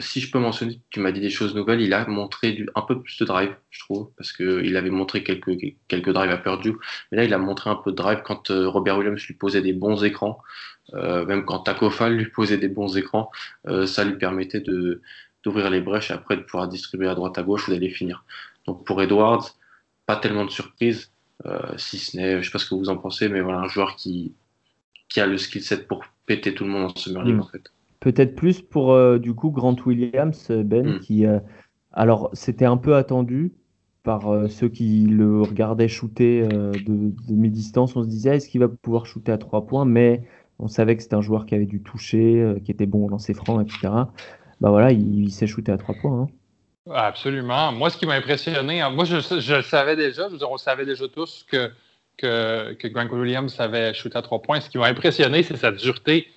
[0.00, 3.00] si je peux mentionner, tu m'as dit des choses nouvelles, il a montré un peu
[3.00, 6.74] plus de drive, je trouve, parce qu'il avait montré quelques, quelques drives à perdu,
[7.10, 9.60] mais là il a montré un peu de drive quand euh, Robert Williams lui posait
[9.60, 10.40] des bons écrans,
[10.92, 13.30] même quand Taco Fall lui posait des bons écrans,
[13.86, 15.00] ça lui permettait de,
[15.42, 18.24] d'ouvrir les brèches et après de pouvoir distribuer à droite à gauche ou d'aller finir.
[18.66, 19.56] Donc pour Edwards,
[20.06, 21.12] pas tellement de surprise,
[21.46, 23.68] euh, si ce n'est, je sais pas ce que vous en pensez, mais voilà, un
[23.68, 24.34] joueur qui,
[25.08, 27.40] qui a le skill set pour péter tout le monde en Summer League hmm.
[27.40, 27.72] en fait.
[28.00, 31.00] Peut-être plus pour euh, du coup Grant Williams, euh, Ben, hmm.
[31.00, 31.24] qui,
[31.92, 33.52] alors c'était un peu attendu
[34.02, 37.96] par ceux qui le regardaient shooter de, de mi-distance.
[37.96, 39.84] On se disait, est-ce qu'il va pouvoir shooter à trois points?
[39.84, 40.24] Mais
[40.58, 43.34] on savait que c'était un joueur qui avait du toucher, qui était bon au lancer
[43.34, 43.90] franc, etc
[44.60, 46.22] bah voilà, il, s'est shooté à trois points.
[46.22, 46.28] Hein.
[46.92, 47.72] Absolument.
[47.72, 50.58] Moi, ce qui m'a impressionné, hein, moi, je, le savais déjà, je veux dire, on
[50.58, 51.70] savait déjà tous que,
[52.16, 54.60] que, que Grant Williams savait shooter à trois points.
[54.60, 56.28] Ce qui m'a impressionné, c'est sa dureté.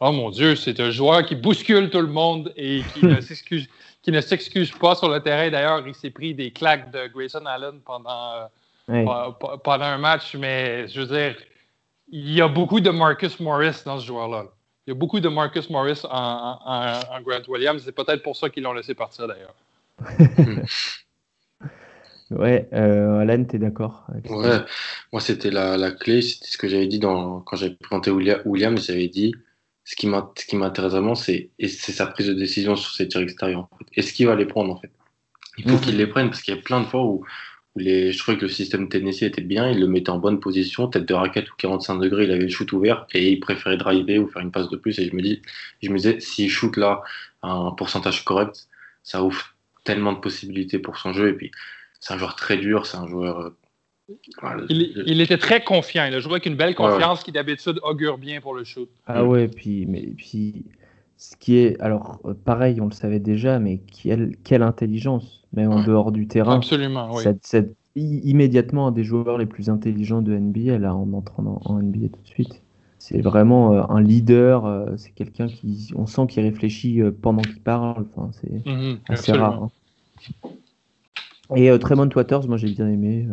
[0.00, 3.68] Oh mon Dieu, c'est un joueur qui bouscule tout le monde et qui ne s'excuse
[4.02, 5.48] qui ne s'excuse pas sur le terrain.
[5.50, 8.48] D'ailleurs, il s'est pris des claques de Grayson Allen pendant,
[8.90, 9.30] euh,
[9.62, 11.36] pendant un match, mais je veux dire,
[12.10, 14.46] il y a beaucoup de Marcus Morris dans ce joueur-là.
[14.86, 17.82] Il y a beaucoup de Marcus Morris en, Grant Williams.
[17.84, 19.54] C'est peut-être pour ça qu'ils l'ont laissé partir d'ailleurs.
[22.30, 24.58] ouais, euh, Alan, tu es d'accord Ouais,
[25.12, 29.08] moi c'était la, clé, c'était ce que j'avais dit dans, quand j'avais présenté Williams, j'avais
[29.08, 29.32] dit
[29.84, 30.06] ce qui
[30.56, 33.68] m'intéresse vraiment, c'est sa prise de décision sur ses tirs extérieurs.
[33.94, 34.90] Est-ce qu'il va les prendre en fait
[35.58, 35.80] Il faut mhm.
[35.80, 37.24] qu'il les prenne parce qu'il y a plein de fois où
[37.76, 41.06] je trouvais que le système Tennessee était bien, il le mettait en bonne position, tête
[41.06, 44.28] de raquette ou 45 degrés, il avait le shoot ouvert et il préférait driver ou
[44.28, 44.98] faire une passe de plus.
[44.98, 45.40] Et je me, dis,
[45.82, 47.02] je me disais, s'il shoot là
[47.42, 48.68] un pourcentage correct,
[49.02, 49.54] ça ouvre
[49.84, 51.30] tellement de possibilités pour son jeu.
[51.30, 51.50] Et puis,
[51.98, 53.40] c'est un joueur très dur, c'est un joueur.
[53.40, 58.18] Euh, il, était très confiant, il a joué avec une belle confiance qui d'habitude augure
[58.18, 58.90] bien pour le shoot.
[59.06, 60.66] Ah ouais, puis, mais, puis
[61.22, 65.70] ce qui est, alors euh, pareil, on le savait déjà, mais quelle, quelle intelligence, même
[65.70, 66.56] en dehors du terrain.
[66.56, 67.22] Absolument, oui.
[67.42, 72.08] C'est immédiatement un des joueurs les plus intelligents de NBA, là, en entrant en, NBA
[72.08, 72.62] tout de suite.
[72.98, 77.60] C'est vraiment euh, un leader, euh, c'est quelqu'un qui, on sent qu'il réfléchit pendant qu'il
[77.60, 79.62] parle, enfin, c'est mhm, assez rare.
[79.62, 79.70] Hein.
[81.54, 83.28] Et Tremont Waters, moi j'ai bien aimé.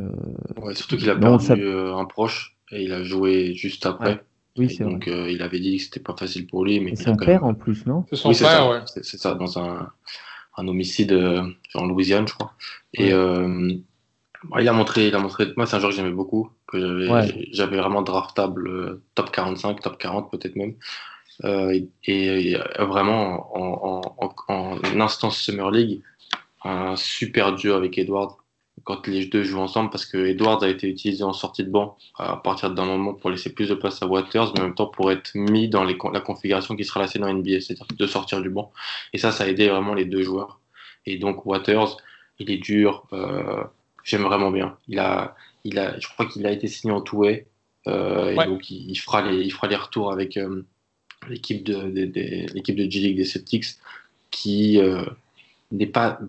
[0.61, 4.21] Ouais, surtout qu'il a perdu un proche et il a joué juste après.
[4.57, 6.79] Oui, c'est donc euh, il avait dit que c'était pas facile pour lui.
[6.79, 8.05] Mais c'est son père en plus, non?
[8.09, 8.81] C'est son père, ouais.
[8.85, 9.91] C'est ça, dans un,
[10.57, 11.43] un homicide euh,
[11.75, 12.53] en Louisiane, je crois.
[12.93, 13.73] Et euh,
[14.59, 15.47] il a montré, il a montré.
[15.55, 17.07] Moi, c'est un joueur que j'aimais beaucoup, que
[17.51, 20.75] j'avais vraiment draftable top 45, top 40 peut-être même.
[22.03, 26.01] et, vraiment en, en, en, instance Summer League,
[26.63, 28.31] un super duo avec Edward
[28.89, 31.95] quand les deux jouent ensemble parce que Edwards a été utilisé en sortie de banc
[32.17, 34.87] à partir d'un moment pour laisser plus de place à Waters, mais en même temps
[34.87, 38.41] pour être mis dans les, la configuration qui sera la dans NBA, c'est-à-dire de sortir
[38.41, 38.71] du banc.
[39.13, 40.59] Et ça, ça a aidé vraiment les deux joueurs.
[41.05, 41.97] Et donc Waters,
[42.39, 43.63] il est dur, euh,
[44.03, 44.75] j'aime vraiment bien.
[44.87, 45.35] Il a,
[45.65, 47.25] il a, je crois qu'il a été signé en tout
[47.87, 50.63] euh, et donc il, fera les, il fera les retours avec euh,
[51.29, 51.77] l'équipe de,
[52.55, 53.65] l'équipe de G-League des Celtics
[54.31, 55.05] qui euh,
[55.71, 56.19] n'est pas,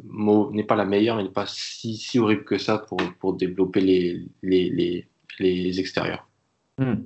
[0.52, 3.80] n'est pas la meilleure, mais n'est pas si, si, horrible que ça pour, pour développer
[3.80, 6.28] les, les, les, les extérieurs.
[6.78, 7.02] Hmm.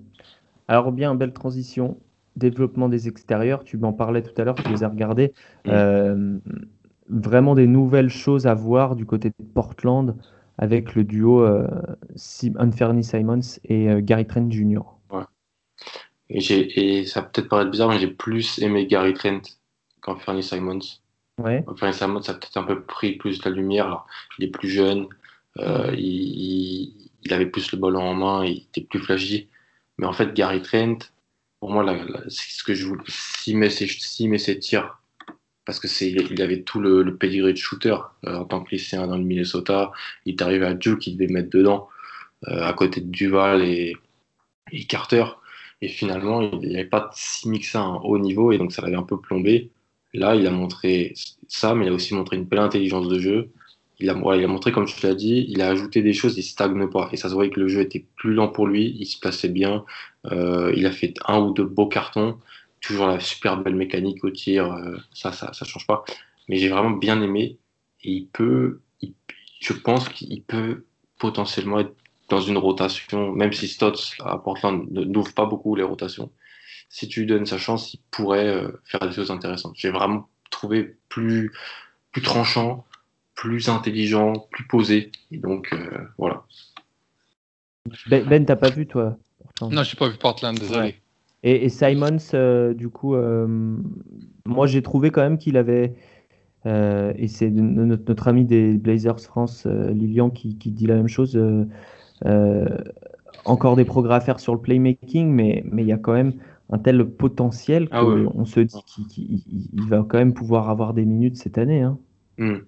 [0.69, 1.99] Alors bien, belle transition.
[2.37, 5.33] Développement des extérieurs, tu m'en parlais tout à l'heure, tu les as regardés.
[5.65, 5.71] Hmm.
[5.71, 6.39] Euh,
[7.09, 10.17] vraiment des nouvelles choses à voir du côté de Portland
[10.59, 11.69] avec le duo euh,
[12.59, 14.81] Anthony Simons et euh, Gary Trent Jr.
[15.11, 15.25] Ouais.
[16.31, 19.43] Et, et ça peut être paraître bizarre, mais j'ai plus aimé Gary Trent
[20.01, 20.81] qu'Anthony Simons.
[21.39, 21.65] Ouais.
[21.67, 24.05] Enfin, ça, ça a peut-être un peu pris plus de la lumière.
[24.39, 25.09] il est plus jeune,
[25.59, 29.49] euh, il, il, avait plus le ballon en main, il était plus flashy.
[29.99, 30.99] Mais en fait, Gary Trent,
[31.61, 31.85] pour moi,
[32.29, 33.03] c'est ce que je voulais.
[33.09, 33.89] S'il met, ses,
[34.29, 34.99] met ses tirs,
[35.65, 38.71] parce que c'est, il avait tout le, le pedigree de shooter euh, en tant que
[38.71, 39.93] lycéen dans le Minnesota.
[40.27, 41.89] Il est arrivé à Duke, il devait mettre dedans,
[42.49, 43.97] euh, à côté de Duval et,
[44.73, 45.25] et Carter.
[45.81, 48.83] Et finalement, il n'y avait pas si mix à un haut niveau, et donc ça
[48.83, 49.71] l'avait un peu plombé.
[50.15, 51.13] Là, il a montré
[51.49, 53.51] ça, mais il a aussi montré une belle intelligence de jeu.
[53.99, 57.09] Il a, montré, comme tu l'as dit, il a ajouté des choses, il stagne pas.
[57.13, 59.49] Et ça se voyait que le jeu était plus lent pour lui, il se plaçait
[59.49, 59.85] bien.
[60.31, 62.39] Euh, il a fait un ou deux beaux cartons.
[62.81, 66.05] Toujours la super belle mécanique au tir, euh, ça, ça, ça change pas.
[66.49, 67.59] Mais j'ai vraiment bien aimé.
[68.03, 68.81] Et il peut,
[69.61, 70.85] je pense qu'il peut
[71.19, 71.95] potentiellement être
[72.29, 76.31] dans une rotation, même si Stotts à Portland n'ouvre pas beaucoup les rotations
[76.95, 79.73] si tu lui donnes sa chance, il pourrait euh, faire des choses intéressantes.
[79.75, 81.51] J'ai vraiment trouvé plus,
[82.13, 82.85] plus tranchant,
[83.35, 85.11] plus intelligent, plus posé.
[85.33, 85.89] Et donc, euh,
[86.19, 86.45] voilà.
[88.09, 89.19] Ben, ben t'as pas vu, toi
[89.61, 90.95] Non, j'ai pas vu Portland, désolé.
[91.43, 93.77] Et, Simons, euh, du coup, euh,
[94.47, 95.95] moi j'ai trouvé quand même qu'il avait,
[96.65, 101.37] et c'est notre, ami des Blazers France, Lilian, qui, dit la même chose,
[103.45, 106.35] encore des progrès à faire sur le playmaking, mais il y a quand même
[106.71, 111.37] un tel potentiel ah qu'on se dit qu'il va quand même pouvoir avoir des minutes
[111.37, 111.83] cette année.
[111.83, 111.99] Hein.
[112.39, 112.59] Hmm.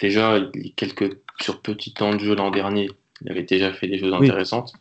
[0.00, 0.38] Déjà,
[0.76, 2.90] quelques sur petit temps de jeu l'an dernier,
[3.22, 4.72] il avait déjà fait des choses intéressantes.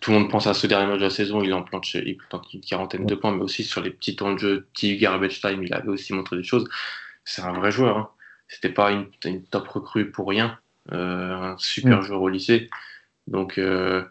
[0.00, 2.18] Tout le monde pense à ce dernier match de la saison, il en plante, il
[2.52, 5.62] une quarantaine de points, mais aussi sur les petits temps de jeu, petit garbage time,
[5.62, 6.68] il avait aussi montré des choses.
[7.24, 7.96] C'est un vrai joueur.
[7.96, 8.10] Hein.
[8.48, 9.06] C'était pas une,
[9.44, 10.58] top recrue pour rien.
[10.92, 12.02] Euh, un super mm.
[12.02, 12.68] joueur au lycée.
[13.28, 14.04] Donc, euh,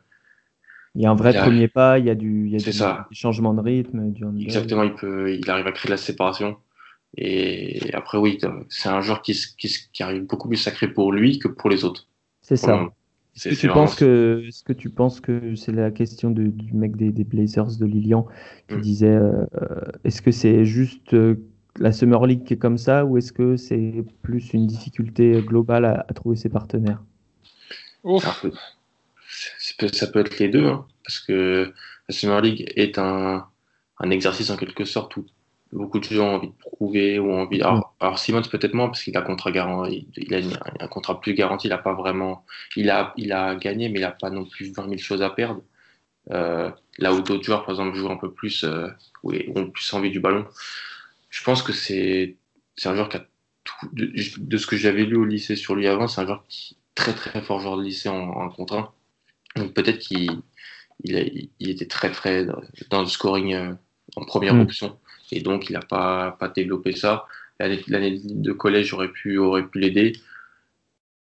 [0.96, 3.16] il y a un vrai premier pas, il y a du, il y a des,
[3.16, 4.12] changements de rythme.
[4.12, 6.58] Du Exactement, il, peut, il arrive à créer la séparation.
[7.18, 8.39] Et après, oui,
[8.70, 11.84] c'est un joueur qui, qui, qui, arrive beaucoup plus sacré pour lui que pour les
[11.84, 12.08] autres.
[12.42, 12.89] C'est ça.
[13.36, 16.98] Est-ce que, tu penses que, est-ce que tu penses que c'est la question du mec
[16.98, 18.28] des, des, Blazers de Lilian
[18.68, 18.82] qui hmm.
[18.82, 19.46] disait euh,
[20.04, 21.36] est-ce que c'est juste euh,
[21.80, 25.86] la Summer League qui est comme ça ou est-ce que c'est plus une difficulté globale
[25.86, 27.02] à, trouver ses partenaires?
[28.20, 28.36] Ça
[29.88, 31.74] peut, ça peut, être les deux, hein, parce que
[32.08, 33.48] la Summer League est un,
[34.00, 35.26] un exercice en quelque sorte où
[35.72, 37.62] beaucoup de gens ont envie de prouver ou envie.
[37.62, 40.40] Alors, alors Simmons peut-être moins parce qu'il a un contrat garanti, il a
[40.80, 41.68] un contrat plus garanti.
[41.68, 44.74] Il a pas vraiment, il a, il a gagné, mais il n'a pas non plus
[44.74, 45.62] 20 000 choses à perdre.
[46.32, 46.70] Euh,
[47.00, 48.88] là où d'autres joueurs, par exemple, jouent un peu plus, euh,
[49.24, 50.46] ont plus envie du ballon.
[51.30, 52.36] Je pense que c'est,
[52.76, 53.26] c'est un joueur qui a
[53.64, 56.78] tout, de, ce que j'avais lu au lycée sur lui avant, c'est un joueur qui
[56.96, 58.92] très très fort joueur de lycée en, en contre 1.
[59.56, 60.32] Donc peut-être qu'il
[61.04, 62.45] il, il, était très très
[62.89, 63.74] dans le scoring euh,
[64.16, 64.62] en première mm.
[64.62, 64.97] option
[65.32, 67.26] et donc il n'a pas, pas développé ça.
[67.60, 70.14] L'année de collège aurait pu, aurait pu l'aider.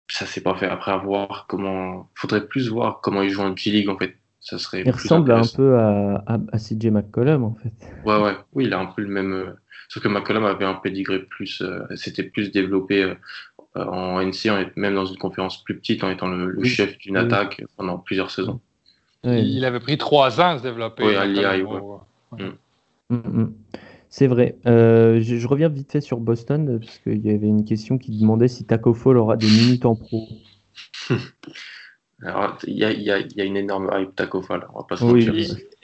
[0.10, 0.68] Ça s'est pas fait.
[0.68, 2.10] Après, avoir comment.
[2.14, 4.16] faudrait plus voir comment il joue en G-League en fait.
[4.48, 7.74] Ça serait il ressemble un peu à, à, CJ McCollum en fait.
[8.06, 8.32] Ouais, ouais.
[8.54, 9.34] Oui, il a un peu le même.
[9.34, 9.52] Euh,
[9.90, 11.62] sauf que McCollum avait un pedigree plus.
[11.62, 13.16] Euh, c'était plus développé euh,
[13.76, 17.98] en NC, même dans une conférence plus petite, en étant le, chef d'une attaque pendant
[17.98, 18.62] plusieurs saisons.
[19.26, 21.04] Il avait pris trois ans à se développer.
[21.04, 22.52] Oui, à l'IA, ouais.
[24.10, 24.56] C'est vrai.
[24.66, 28.48] Euh, je, reviens vite fait sur Boston parce qu'il y avait une question qui demandait
[28.48, 30.26] si Taco Fall aura des minutes en pro.
[32.24, 34.86] Alors, il y a, y, a, y a, une énorme hype Taco Fall, on va
[34.86, 35.34] pas se mentir.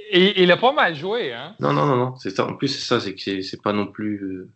[0.10, 2.16] Et il a pas mal joué, hein Non, non, non, non.
[2.18, 2.46] C'est ça.
[2.48, 4.50] En plus, c'est ça, c'est que c'est pas non plus euh,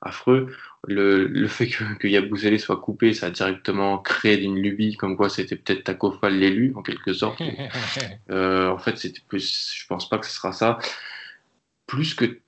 [0.00, 0.54] affreux.
[0.86, 5.16] Le, le fait que, que Yabusele soit coupé, ça a directement créé une lubie, comme
[5.16, 7.40] quoi c'était peut-être Taco Fall l'élu, en quelque sorte.
[8.30, 9.72] euh, en fait, c'était plus.
[9.74, 10.78] Je pense pas que ce sera ça.
[11.86, 12.38] Plus que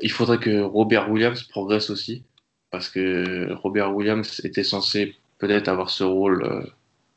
[0.00, 2.22] il faudrait que Robert Williams progresse aussi,
[2.70, 6.62] parce que Robert Williams était censé peut-être avoir ce rôle euh,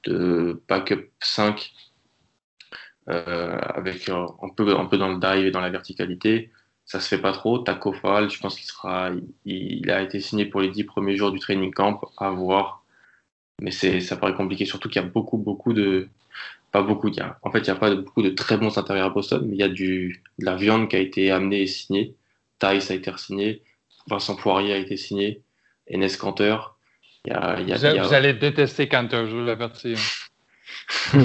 [0.05, 1.73] de backup 5
[3.07, 6.51] euh, avec un peu, un peu dans le dive et dans la verticalité.
[6.85, 7.59] Ça se fait pas trop.
[7.59, 9.11] Taco Fall, je pense qu'il sera,
[9.45, 12.83] il, a été signé pour les 10 premiers jours du training camp, à voir.
[13.61, 16.09] Mais ça paraît compliqué, surtout qu'il y a beaucoup, beaucoup de,
[16.71, 17.07] pas beaucoup.
[17.09, 19.09] Il y a, en fait, il n'y a pas beaucoup de très bons intérieurs à
[19.09, 22.15] Boston, mais il y a du, de la viande qui a été amenée et signée.
[22.59, 23.63] Tice a été signé.
[24.07, 25.41] Vincent Poirier a été signé.
[25.91, 26.57] Enes Canter.
[27.25, 28.03] Il y a, il y a, vous, il y a...
[28.03, 29.95] vous, allez détester Canter, je vous l'avertis.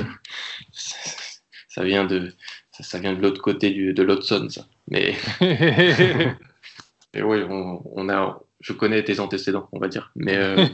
[1.68, 2.32] ça vient de,
[2.72, 4.66] ça, ça vient de l'autre côté du, de l'Hudson, ça.
[4.88, 10.11] Mais, mais oui, on, on, a, je connais tes antécédents, on va dire.
[10.16, 10.66] Mais euh...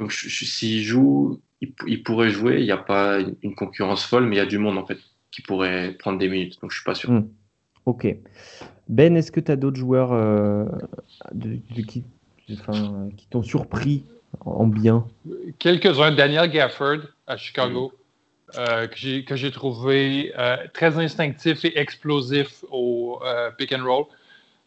[0.08, 2.58] s'il joue, il, pourrait jouer.
[2.58, 4.98] Il n'y a pas une concurrence folle, mais il y a du monde en fait
[5.30, 6.60] qui pourrait prendre des minutes.
[6.60, 7.10] Donc je suis pas sûr.
[7.10, 7.28] Hmm.
[7.86, 8.06] Ok.
[8.88, 10.64] Ben, est-ce que tu as d'autres joueurs euh,
[11.32, 12.04] de, qui,
[13.16, 14.04] qui t'ont surpris
[14.40, 15.06] en bien
[15.58, 16.12] Quelques-uns.
[16.12, 18.58] Daniel Gafford à Chicago, mm.
[18.58, 23.20] euh, que j'ai trouvé euh, très instinctif et explosif au
[23.58, 24.06] pick and roll.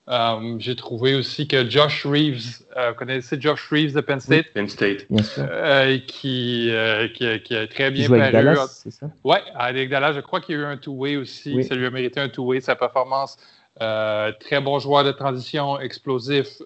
[0.07, 4.51] Um, j'ai trouvé aussi que Josh Reeves, euh, vous connaissez Josh Reeves de Penn State?
[4.53, 5.05] Penn State.
[5.37, 8.19] Euh, qui, euh, qui, qui, a très bien paru.
[8.19, 9.11] Avec Dallas, c'est ça?
[9.23, 11.63] Oui, avec Dallas, je crois qu'il y a eu un two-way aussi.
[11.63, 13.37] Ça lui a mérité un two-way, sa performance.
[13.77, 16.61] Très bon joueur de transition, explosif,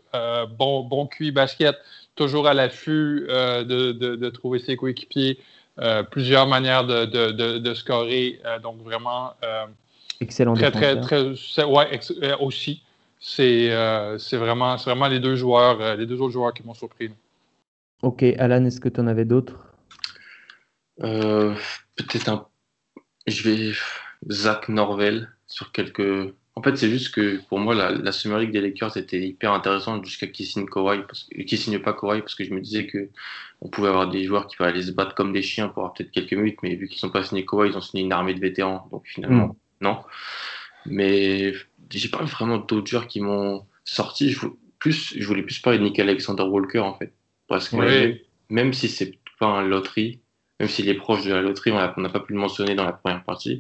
[0.58, 1.76] bon, bon QI basket,
[2.16, 5.40] toujours à l'affût de, de, de, trouver ses coéquipiers,
[6.12, 8.40] plusieurs manières de, de scorer.
[8.64, 9.34] donc vraiment.
[10.22, 12.00] Excellent très, très, très, ouais,
[12.40, 12.82] aussi.
[13.40, 17.12] Euh, c'est vraiment, vraiment les deux joueurs, euh, les deux autres joueurs qui m'ont surpris.
[18.02, 19.74] Ok, Alan, est-ce que tu en avais d'autres?
[21.02, 21.56] Euh,
[21.96, 22.48] Peut-être un.
[23.28, 23.74] Je vais.
[24.32, 28.52] Zach Norvel sur quelques En fait, c'est juste que pour moi, la, la Summer League
[28.52, 31.02] des Lakers était hyper intéressante jusqu'à qu'ils signent Kawhi,
[31.46, 33.10] qu'ils signent pas Kawhi, parce que je me disais que
[33.60, 36.12] on pouvait avoir des joueurs qui aller se battre comme des chiens pour avoir peut-être
[36.12, 38.40] quelques minutes, mais vu qu'ils sont pas signé Kawhi, ils ont signé une armée de
[38.40, 39.56] vétérans, donc finalement, mm.
[39.82, 40.00] non.
[40.86, 41.54] Mais
[41.90, 44.30] j'ai pas vraiment d'autres joueurs qui m'ont sorti.
[44.32, 44.48] Je,
[44.80, 47.12] plus, je voulais plus parler de Nick Alexander Walker, en fait.
[47.48, 48.18] Parce que
[48.50, 50.22] même, si c'est pas un loterie,
[50.60, 52.94] même s'il est proche de la loterie, on n'a pas pu le mentionner dans la
[52.94, 53.60] première partie,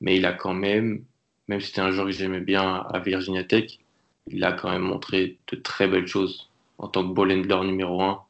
[0.00, 1.04] mais il a quand même
[1.48, 3.78] même si c'était un joueur que j'aimais bien à Virginia Tech,
[4.28, 8.02] il a quand même montré de très belles choses en tant que ball handler numéro
[8.02, 8.22] un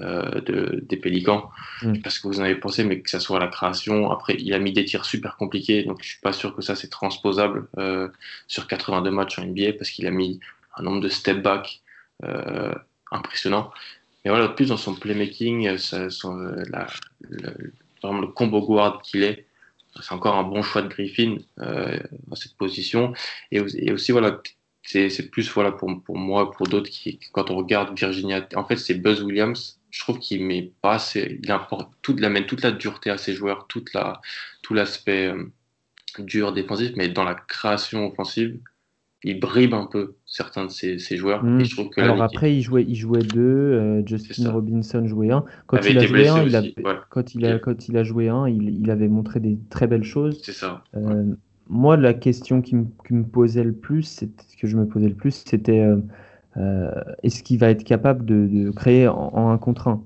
[0.00, 1.50] euh, de, des Pélicans.
[1.80, 2.00] Mm.
[2.02, 4.10] Parce que vous en avez pensé, mais que ça soit la création.
[4.10, 6.76] Après, il a mis des tirs super compliqués, donc je suis pas sûr que ça
[6.76, 8.08] c'est transposable euh,
[8.46, 10.38] sur 82 matchs en NBA parce qu'il a mis
[10.76, 11.80] un nombre de step back
[12.24, 12.74] euh,
[13.10, 13.70] impressionnant.
[14.24, 16.36] Mais voilà, de plus dans son playmaking, ça, son,
[16.68, 16.88] la,
[18.02, 19.45] vraiment le combo guard qu'il est,
[20.02, 23.12] c'est encore un bon choix de Griffin euh, dans cette position.
[23.50, 23.60] Et,
[23.92, 24.40] aussi, voilà,
[24.82, 26.90] c'est plus voilà, pour, pour moi, pour d'autres,
[27.32, 29.80] quand on regarde Virginia, en fait, c'est Buzz Williams.
[29.90, 33.34] Je trouve qu'il met pas assez, il, apporte toute, amène toute la dureté à ses
[33.34, 34.20] joueurs, toute la,
[34.62, 35.50] tout l'aspect euh,
[36.18, 38.58] dur défensif, mais dans la création offensive,
[39.24, 41.42] il bribe un peu certains de ses, joueurs.
[41.42, 41.62] Hmm.
[41.96, 43.40] Alors après, il jouait, il jouait deux.
[43.40, 45.44] Euh, Justin Robinson jouait un.
[45.66, 46.62] Quand il, a joué un, il a,
[47.10, 50.04] quand, il a, quand il a joué un, il, il avait montré des très belles
[50.04, 50.40] choses.
[50.42, 50.84] C'est ça.
[50.96, 51.24] Euh,
[51.68, 54.24] moi, la question qui, me posait le plus,
[54.60, 55.84] que je me posais le plus, c'était
[56.56, 56.90] euh,
[57.22, 60.02] est-ce qu'il va être capable de, créer en, en, un contre un?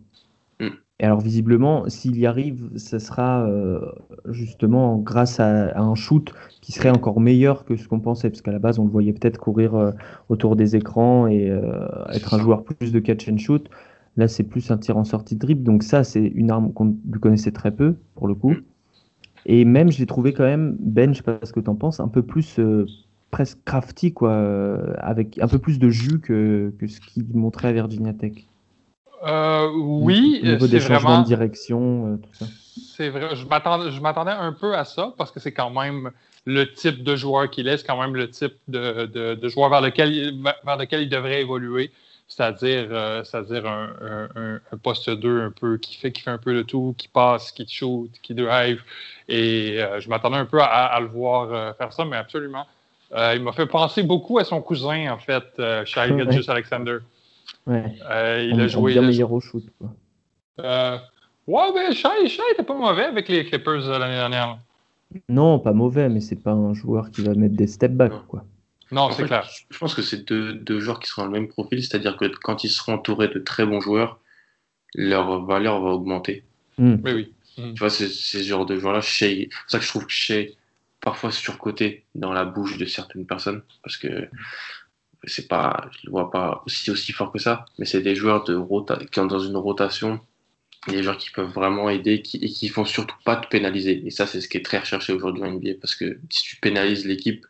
[1.01, 3.81] Et alors visiblement, s'il y arrive, ce sera euh,
[4.29, 6.31] justement grâce à, un shoot
[6.61, 9.15] qui serait encore meilleur que ce qu'on pensait, parce qu'à la base, on le voyait
[9.15, 9.93] peut-être courir euh,
[10.29, 13.71] autour des écrans et euh, être un joueur plus de catch and shoot.
[14.19, 16.95] Là, c'est plus un tir en sortie de dribble, donc ça, c'est une arme qu'on
[17.11, 18.55] lui connaissait très peu, pour le coup.
[19.47, 21.77] Et même, je l'ai trouvé quand même, Ben, je sais pas ce que tu en
[21.77, 22.61] penses, un peu plus
[23.31, 24.35] presque crafty, quoi,
[24.99, 28.50] avec un peu plus de jus que, que ce qu'il montrait à Virginia Tech.
[29.27, 32.47] Euh, oui, au des changements de direction, euh, tout ça.
[32.97, 33.37] C'est vrai.
[33.37, 33.47] Je
[34.01, 36.11] m'attendais un peu à ça parce que c'est quand même
[36.47, 39.81] le type de joueur qu'il est, c'est quand même le type de, de, joueur vers
[39.81, 41.91] lequel, vers lequel il devrait évoluer.
[42.29, 46.53] C'est-à-dire euh, c'est-à-dire un, un, poste 2 un peu qui fait, qui fait un peu
[46.53, 48.83] le tout, qui passe, qui shoot, qui drive.
[49.29, 52.67] Et je m'attendais un peu à, le voir faire ça, mais absolument.
[53.13, 55.45] il m'a fait penser beaucoup à son cousin, en fait,
[55.85, 56.01] Shai
[56.49, 56.99] Alexander.
[57.67, 57.97] Ouais.
[58.11, 58.93] Euh, il a joué.
[58.93, 59.65] Bien meilleur au shoot.
[59.79, 59.95] Quoi.
[60.61, 60.99] Euh,
[61.47, 64.59] ouais, mais Shai, Shai était pas mauvais avec les Clippers l'année dernière.
[65.29, 68.13] Non, pas mauvais, mais c'est pas un joueur qui va mettre des step back.
[68.29, 68.45] Quoi.
[68.93, 69.49] Non, c'est clair.
[69.71, 72.27] Je pense que c'est deux, deux, joueurs qui seront dans le même profil, c'est-à-dire que
[72.27, 74.19] quand ils seront entourés de très bons joueurs,
[74.95, 76.45] leur valeur va augmenter.
[76.79, 76.97] Hmm.
[77.05, 77.33] Oui, oui.
[77.59, 77.75] Hmm.
[77.75, 80.47] Tu vois, ces, ces genres de joueurs-là, c'est pour ça que je trouve que Shea
[81.01, 84.29] parfois surcoté dans la bouche de certaines personnes, parce que
[85.25, 88.45] c'est pas, je le vois pas aussi, aussi fort que ça, mais c'est des joueurs
[88.45, 90.21] de rota qui sont dans une rotation,
[90.89, 94.03] des joueurs qui peuvent vraiment aider qui, et qui font surtout pas te pénaliser.
[94.07, 96.57] Et ça, c'est ce qui est très recherché aujourd'hui en NBA parce que si tu
[96.57, 97.47] pénalises l'équipe,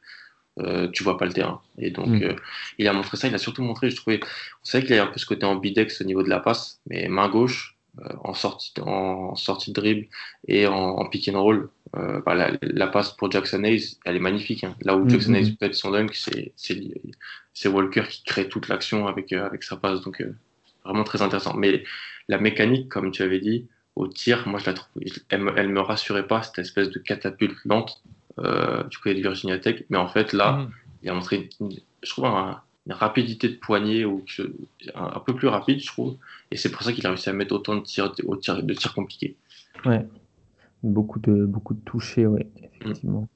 [0.59, 1.61] euh, tu vois pas le terrain.
[1.79, 2.23] Et donc, mm.
[2.23, 2.37] euh,
[2.79, 3.29] il a montré ça.
[3.29, 5.47] Il a surtout montré, je trouvais, on savait qu'il y a un peu ce côté
[5.47, 9.81] ambidex au niveau de la passe, mais main gauche, euh, en, sortie, en sortie de
[9.81, 10.07] dribble
[10.47, 14.21] et en, en pick and roll, euh, bah, la, passe pour Jackson Hayes, elle est
[14.21, 14.63] magnifique.
[14.63, 14.77] Hein.
[14.83, 16.53] Là où mm, Jackson mm, Hayes peut être son dunk, c'est
[17.67, 20.01] Walker qui crée toute l'action avec, euh, avec sa passe.
[20.03, 20.35] Donc, euh,
[20.85, 21.55] vraiment très intéressant.
[21.55, 21.85] Mais
[22.29, 25.81] la mécanique, comme tu avais dit, au tir, moi, je la trouve, elle, me, me
[25.81, 28.03] rassurait pas, cette espèce de catapulte lente
[28.39, 29.83] du côté de Virginia Tech.
[29.91, 30.71] Mais en fait, là, mm.
[31.03, 31.51] il a montré,
[32.03, 34.25] je trouve, une rapidité de poignet ou
[34.95, 36.17] un, peu plus rapide, je trouve.
[36.51, 39.37] Et c'est pour ça qu'il a réussi à mettre autant de tirs, de tirs compliqués.
[39.85, 40.07] Ouais.
[40.83, 43.29] Beaucoup de, beaucoup de touchés, oui, effectivement.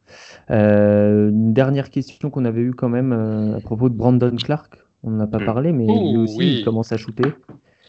[0.51, 4.79] Euh, une dernière question qu'on avait eue quand même euh, à propos de Brandon Clark.
[5.03, 5.45] On n'en a pas mm.
[5.45, 7.35] parlé, mais lui aussi, il commence à shooter.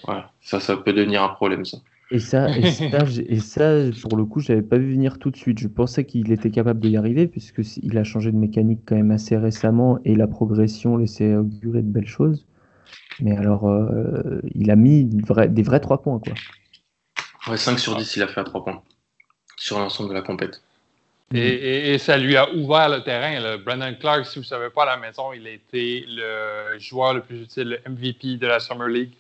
[0.07, 1.77] Ouais, ça, ça peut devenir un problème, ça.
[2.11, 5.31] Et ça, et ça, et ça pour le coup, je n'avais pas vu venir tout
[5.31, 5.59] de suite.
[5.59, 9.37] Je pensais qu'il était capable d'y arriver, puisqu'il a changé de mécanique quand même assez
[9.37, 12.45] récemment, et la progression laissait augurer de belles choses.
[13.21, 16.33] Mais alors, euh, il a mis des vrais 3 points, quoi.
[17.47, 18.81] Ouais, 5 sur 10, il a fait à 3 points
[19.57, 20.61] sur l'ensemble de la compète.
[21.33, 23.39] Et, ça lui a ouvert le terrain.
[23.39, 26.77] Le Brandon Clark, si vous ne savez pas, à la maison, il a été le
[26.79, 29.13] joueur le plus utile, le MVP de la Summer League.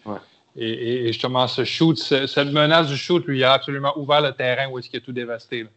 [0.55, 4.79] Et, justement, ce shoot, cette menace du shoot lui a absolument ouvert le terrain où
[4.79, 5.67] est-ce qu'il a tout dévasté.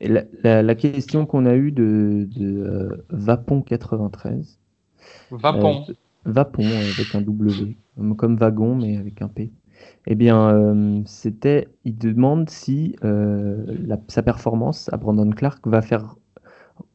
[0.00, 4.56] Et la, question qu'on a eue de, de euh, Vapon93.
[5.30, 5.84] Vapon.
[5.88, 5.92] Euh,
[6.24, 7.76] Vapon avec un W,
[8.16, 9.50] comme wagon, mais avec un P.
[10.06, 13.64] Eh bien, euh, c'était, il demande si euh,
[14.08, 16.14] sa performance à Brandon Clark va faire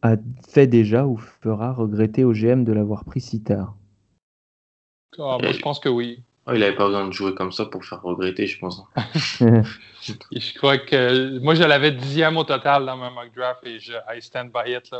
[0.03, 0.15] a
[0.47, 3.75] fait déjà ou fera regretter au GM de l'avoir pris si tard
[5.17, 6.23] ah, Moi, je pense que oui.
[6.47, 8.83] il n'avait pas besoin de jouer comme ça pour faire regretter, je pense.
[9.15, 13.93] je crois que moi, je l'avais dixième au total dans ma mock draft et je
[13.93, 14.91] I stand by it.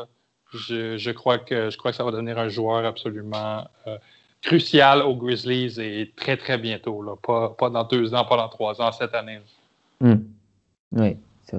[0.53, 3.97] Je, crois que, je crois que ça va devenir un joueur absolument euh,
[4.41, 7.01] crucial aux Grizzlies et très, très bientôt.
[7.01, 7.13] Là.
[7.21, 9.39] Pas, pas dans deux ans, pas dans trois ans, cette année.
[9.99, 10.15] Hmm.
[10.93, 11.57] Oui, ça,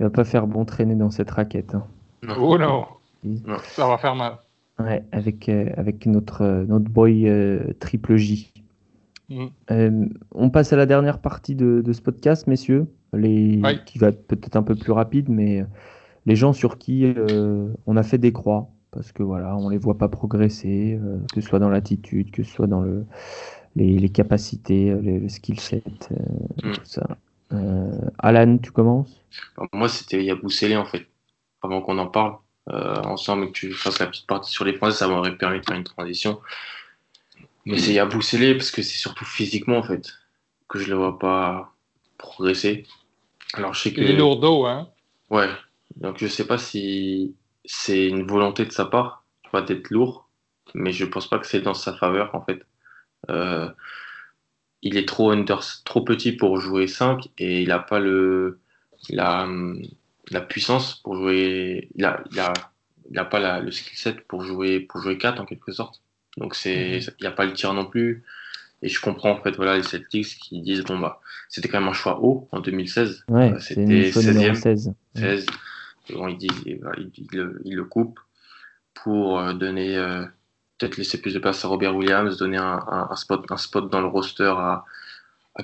[0.00, 1.74] il va pas faire bon traîner dans cette raquette.
[1.74, 1.84] Hein.
[2.38, 2.86] Oh non.
[3.64, 4.34] Ça va faire mal.
[4.78, 8.50] Ouais, avec, euh, avec notre, euh, notre boy euh, triple J.
[9.30, 10.10] Hmm.
[10.32, 14.26] on passe à la dernière partie de, de ce podcast, messieurs, les, qui va être
[14.26, 15.64] peut-être un peu plus rapide, mais
[16.26, 17.14] les gens sur qui
[17.86, 21.40] on a fait des croix parce que voilà, on les voit pas progresser, euh, que
[21.40, 23.04] ce soit dans l'attitude, que ce soit dans le,
[23.76, 26.72] les, capacités, euh, le skill set, euh, mm.
[26.74, 27.06] tout ça.
[28.18, 29.20] Alan, tu commences?
[29.72, 31.06] Moi, c'était Yaboussélé en fait.
[31.62, 32.36] Avant qu'on en parle
[32.66, 35.64] ensemble et que tu fasses la petite partie sur les points, ça m'aurait permis de
[35.64, 36.40] faire une transition.
[37.64, 40.12] Mais c'est Yaboussélé parce que c'est surtout physiquement en fait
[40.68, 41.72] que je le vois pas
[42.18, 42.86] progresser.
[43.52, 44.00] Alors je sais que.
[44.00, 44.88] Il est lourdeau, hein
[45.30, 45.48] Ouais.
[45.96, 50.28] Donc je sais pas si c'est une volonté de sa part, pas d'être lourd,
[50.74, 52.62] mais je pense pas que c'est dans sa faveur en fait.
[53.30, 53.68] Euh,
[54.82, 58.60] il est trop under, trop petit pour jouer 5 et il n'a pas le
[59.08, 59.48] la,
[60.30, 61.88] la, puissance pour jouer.
[61.94, 62.52] Il a, il a,
[63.10, 66.02] il a pas la, le skill set pour jouer pour jouer 4 en quelque sorte.
[66.36, 67.14] Donc c'est mhm.
[67.18, 68.24] il n'y a pas le tir non plus.
[68.82, 71.88] Et je comprends en fait voilà les Celtics qui disent bon bah c'était quand même
[71.88, 73.24] un choix haut en 2016.
[73.28, 74.92] Ouais, c'était 16e.
[75.14, 75.46] 16.
[76.06, 78.20] 16 il, dit, il, le, coupe
[78.94, 80.24] pour euh, donner, euh,
[80.78, 84.06] peut-être laisser plus de place à Robert Williams, donner un, spot, un spot dans le
[84.06, 84.84] roster à,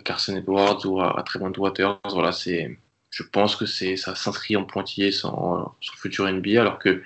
[0.05, 2.01] Carson Edwards ou à, à Trevor Waters.
[2.12, 2.78] Voilà, c'est,
[3.11, 7.03] je pense que c'est, ça s'inscrit en pointillé son, son futur NBA, alors que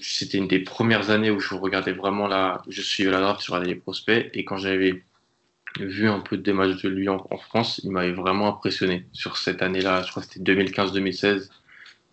[0.00, 3.58] c'était une des premières années où je regardais vraiment la, je suivais la draft sur
[3.58, 5.02] les prospects et quand j'avais
[5.80, 9.36] vu un peu des matchs de lui en, en France, il m'avait vraiment impressionné sur
[9.36, 10.02] cette année-là.
[10.02, 11.48] Je crois que c'était 2015-2016.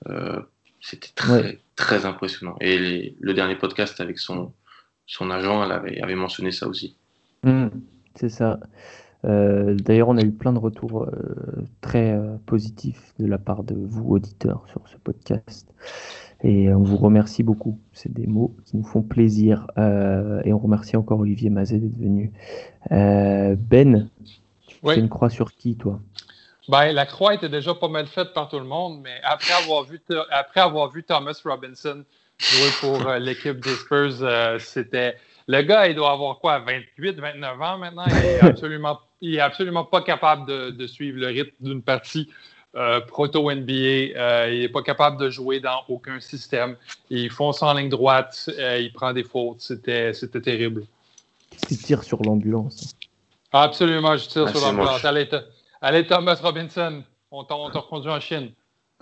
[0.10, 0.42] Euh,
[0.80, 2.56] c'était très, très impressionnant.
[2.60, 4.52] Et le dernier podcast avec son,
[5.06, 6.96] son agent, elle avait, avait mentionné ça aussi.
[7.44, 7.68] Mmh,
[8.16, 8.60] c'est ça.
[9.24, 13.76] Euh, d'ailleurs, on a eu plein de retours euh, très positifs de la part de
[13.76, 15.72] vous, auditeurs, sur ce podcast.
[16.44, 17.78] Et on vous remercie beaucoup.
[17.94, 19.68] C'est des mots qui nous font plaisir.
[19.78, 22.32] et on remercie encore Olivier Mazet d'être venu.
[22.90, 24.10] ben,
[24.66, 26.00] tu fais une croix sur qui, toi?
[26.70, 29.84] Ben, la croix était déjà pas mal faite par tout le monde, mais après avoir
[29.84, 30.00] vu,
[30.30, 32.04] après avoir vu Thomas Robinson
[32.38, 35.18] jouer pour euh, l'équipe des Spurs, euh, c'était.
[35.48, 38.06] Le gars, il doit avoir quoi, 28, 29 ans maintenant?
[38.08, 42.30] Il est absolument, il est absolument pas capable de, suivre le rythme d'une partie
[42.76, 44.48] euh, proto-NBA.
[44.50, 46.78] il n'est pas capable de jouer dans aucun système.
[47.10, 49.62] Il fonce en ligne droite, il prend des fautes.
[49.62, 50.86] C'était, c'était terrible.
[51.50, 52.96] Qu'est-ce qu'il tire sur l'ambulance?
[53.52, 55.02] Absolument, je tire ah, sur l'ambulance.
[55.84, 58.52] Allez, Thomas Robinson, on t'a reconduit en Chine.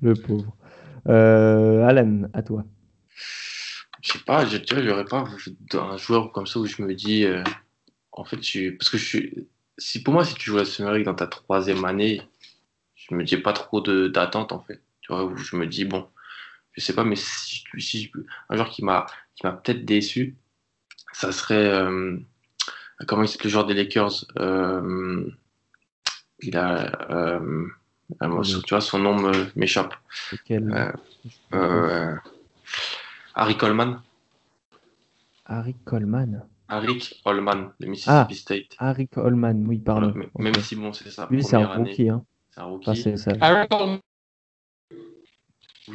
[0.00, 0.56] le pauvre.
[1.08, 2.64] Euh, Alan, à toi.
[4.02, 5.24] Je sais pas, je dirais, j'aurais pas
[5.74, 7.42] un joueur comme ça où je me dis, euh,
[8.12, 10.92] en fait, je, parce que je suis, si pour moi, si tu joues à Summer
[10.92, 12.22] League dans ta troisième année,
[12.94, 14.80] je me dis pas trop d'attente en fait.
[15.00, 16.06] Tu vois, où je me dis bon,
[16.72, 18.12] je sais pas, mais si, si
[18.48, 20.36] un joueur qui m'a qui m'a peut-être déçu,
[21.12, 22.16] ça serait euh,
[23.04, 25.28] comment il s'appelle le joueur des Lakers euh,
[26.40, 27.10] Il a.
[27.10, 27.66] Euh,
[28.64, 29.94] tu vois, son nom m'échappe.
[31.52, 32.16] Euh,
[33.34, 34.00] Harry Coleman.
[35.44, 38.76] Harry Coleman Harry Coleman, de Mississippi ah, State.
[38.78, 40.12] Harry Coleman, oui, pardon.
[40.38, 41.28] Même si, bon, c'est ça.
[41.30, 42.08] Lui, c'est un rookie.
[42.08, 42.24] Hein.
[42.50, 43.14] C'est un rookie.
[43.40, 44.00] Harry Coleman.
[45.88, 45.94] Où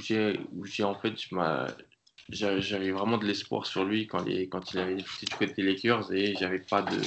[0.65, 1.13] j'ai, en fait,
[2.29, 6.35] j'avais vraiment de l'espoir sur lui quand, il, quand il avait joué des Lakers et
[6.39, 6.97] j'avais pas de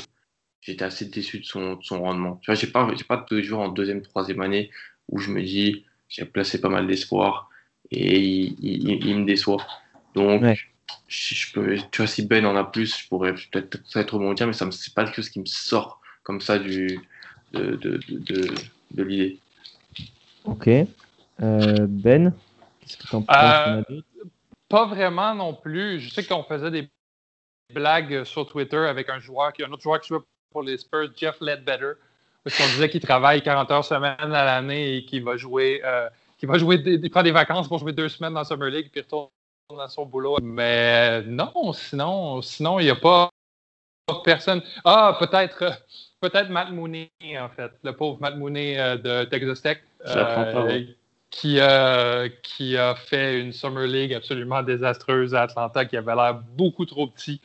[0.61, 2.39] j'étais assez déçu de son, son rendement.
[2.43, 4.71] Tu vois, j'ai pas j'ai pas de joueur en deuxième troisième année
[5.11, 7.51] où je me dis j'ai placé pas mal d'espoir
[7.91, 9.65] et il, il, me déçoit.
[10.15, 10.43] Donc
[11.09, 14.53] je peux tu vois si Ben en a plus, je pourrais peut-être être rebondir mais
[14.53, 16.99] ça c'est pas quelque chose qui me sort comme ça du
[17.53, 18.55] de, de, de,
[18.91, 19.39] de, l'idée.
[20.45, 20.69] Ok.
[20.69, 22.33] Euh, ben,
[22.81, 23.83] qu'est-ce que tu en penses euh,
[24.75, 26.01] pas vraiment non plus.
[26.01, 26.89] Je sais qu'on faisait des
[27.73, 30.21] blagues sur Twitter avec un joueur, qui, un autre joueur qui joue
[30.51, 31.93] pour les Spurs, Jeff Ledbetter,
[32.43, 36.09] parce qu'on disait qu'il travaille 40 heures semaine à l'année et qu'il va jouer, euh,
[36.43, 39.29] va jouer, il prend des vacances pour jouer deux semaines dans Summer League puis retourne
[39.71, 40.39] dans son boulot.
[40.43, 43.31] Mais non, sinon, sinon il n'y a pas
[44.25, 44.61] personne.
[44.85, 45.85] Ah, peut-être,
[46.21, 50.85] peut-être Matt Mooney en fait, le pauvre Matt Mooney euh, de Texas Tech, euh,
[51.35, 51.59] qui,
[52.43, 57.09] qui a fait une Summer League absolument désastreuse à Atlanta, qui avait l'air beaucoup trop
[57.09, 57.41] petit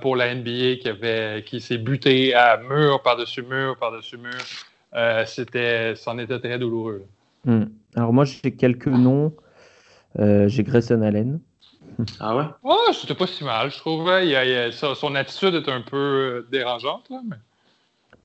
[0.00, 5.26] pour la NBA, qui, avait, qui s'est buté à mur par-dessus mur par-dessus mur.
[5.26, 7.04] c'était, c'en était très douloureux.
[7.44, 7.64] Hmm.
[7.96, 9.32] Alors moi, j'ai quelques noms.
[10.18, 11.40] j'ai Grayson Allen.
[12.18, 12.44] Ah ouais?
[12.62, 14.28] Oh, c'était pas si mal, je trouvais.
[14.28, 17.36] Il son attitude est un peu dérangeante, là, mais...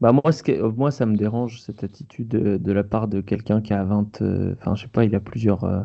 [0.01, 3.73] Bah moi, ce moi, ça me dérange cette attitude de, la part de quelqu'un qui
[3.73, 4.21] a 20.
[4.21, 5.63] Euh, enfin, je sais pas, il a plusieurs.
[5.63, 5.81] Euh,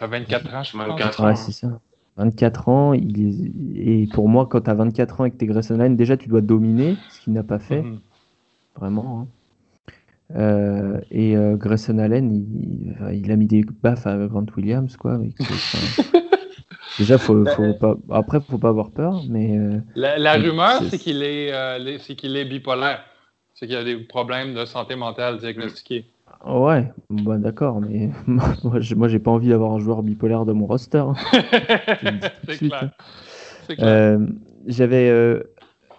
[0.00, 0.86] 24 ans, je pense.
[0.88, 1.36] 24 ans.
[1.36, 1.80] c'est ça.
[2.16, 2.92] 24 ans.
[2.94, 6.28] Il Et pour moi, quand tu as 24 ans avec tes Grayson Allen, déjà, tu
[6.28, 7.82] dois dominer, ce qu'il n'a pas fait.
[7.82, 8.00] Mhm.
[8.76, 9.20] Vraiment.
[9.20, 9.26] Hein.
[10.36, 12.34] Euh, et euh, Grayson Allen,
[13.12, 15.18] il, a mis des baffes à Grant Williams, quoi.
[16.98, 17.96] Déjà, faut, faut pas.
[18.10, 19.58] Après, faut pas avoir peur, mais.
[19.94, 21.52] la, rumeur, c'est qu'il est,
[22.00, 23.04] c'est qu'il est bipolaire
[23.54, 26.04] c'est qu'il y a des problèmes de santé mentale diagnostiqués.
[26.44, 30.98] Ouais, bah d'accord, mais moi, j'ai pas envie d'avoir un joueur bipolaire de mon roster.
[30.98, 31.14] Hein.
[32.46, 32.90] c'est clair.
[33.70, 33.74] Hein.
[33.80, 34.26] Euh,
[34.66, 35.42] j'avais euh,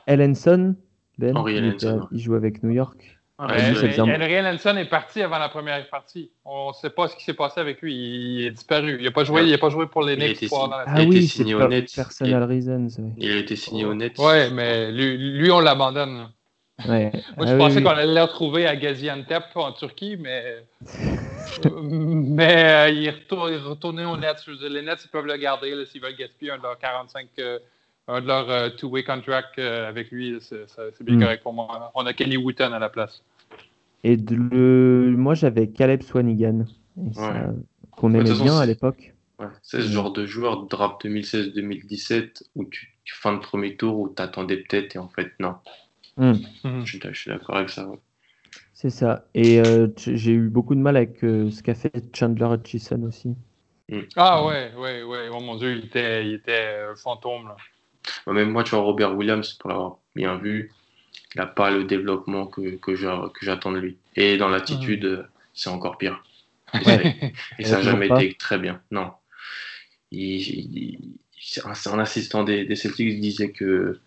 [0.06, 0.76] Ellenson,
[1.18, 3.18] Ben, il, joue avec New York.
[3.38, 6.32] Henry Ellenson est parti avant la première partie.
[6.46, 7.96] On ne sait pas ce qui s'est passé avec lui.
[7.96, 8.98] Il est disparu.
[9.00, 10.48] Il n'a pas, joué, il pas joué pour les Knicks.
[10.54, 11.44] Ah oui, c'est
[11.96, 12.88] Personal Reasons.
[13.18, 14.18] Il a été signé au net.
[14.20, 16.30] Ouais, mais lui, lui on l'abandonne.
[16.80, 20.66] Moi, je ah pensais qu'on allait le retrouver à Gaziantep en Turquie, mais,
[22.02, 24.38] mais euh, il, est retourné au net.
[24.48, 27.60] Les Nets, ils peuvent le garder s'ils veulent gaspiller un de leurs 45, euh,
[28.10, 30.38] un de leurs euh, two-way contract avec lui.
[30.42, 31.22] C'est bien hmm.
[31.22, 31.92] correct pour moi.
[31.96, 33.24] On a Kenny Wooten à la place.
[34.04, 35.16] Et le...
[35.18, 36.66] moi, j'avais Caleb Swanigan,
[37.92, 39.14] qu'on aimait bien à l'époque.
[39.64, 44.14] c'est ce genre de joueur de draft 2016-2017 où tu, fin de premier tour où
[44.14, 45.56] tu attendais peut-être et en fait non.
[46.18, 46.34] Hmm.
[46.64, 46.86] Mhm.
[46.86, 47.88] Je, suis d'accord avec ça.
[48.74, 49.26] C'est ça.
[49.34, 53.36] Et euh, j'ai eu beaucoup de mal avec euh, ce qu'a fait Chandler Hutchison aussi.
[53.90, 54.02] Hmm.
[54.16, 55.30] Ah ouais, ouais, ouais.
[55.32, 58.34] Oh mon dieu, il était, il était euh, fantôme là.
[58.34, 60.72] même moi, tu vois, Robert Williams, pour l'avoir bien vu,
[61.36, 63.98] il n'a pas le développement que, que j'attends de lui.
[64.16, 65.28] Et dans l'attitude, mhm.
[65.54, 66.24] c'est encore pire.
[67.60, 68.82] Et, ça n'a jamais été très bien.
[68.92, 69.12] Non.
[70.12, 74.02] c'est un, assistant des, des Celtics qui disait que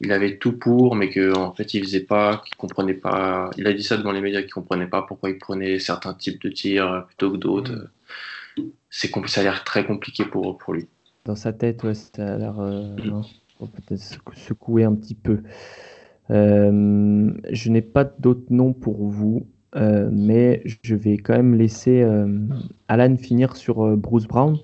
[0.00, 3.50] il avait tout pour, mais qu'en en fait, il faisait pas, qu'il comprenait pas.
[3.56, 6.40] Il a dit ça devant les médias, qu'il comprenait pas pourquoi il prenait certains types
[6.42, 7.72] de tirs plutôt que d'autres.
[7.72, 8.62] Mm.
[8.90, 10.86] C'est ça a l'air très compliqué pour, pour lui.
[11.24, 12.60] Dans sa tête, ouais, ça a l'air.
[12.60, 12.94] Euh,
[13.58, 14.00] peut-être
[14.34, 15.42] secouer un petit peu.
[16.30, 22.06] Euh, je n'ai pas d'autres noms pour vous, euh, mais je vais quand même laisser
[22.88, 24.58] Alan finir sur Bruce Brown.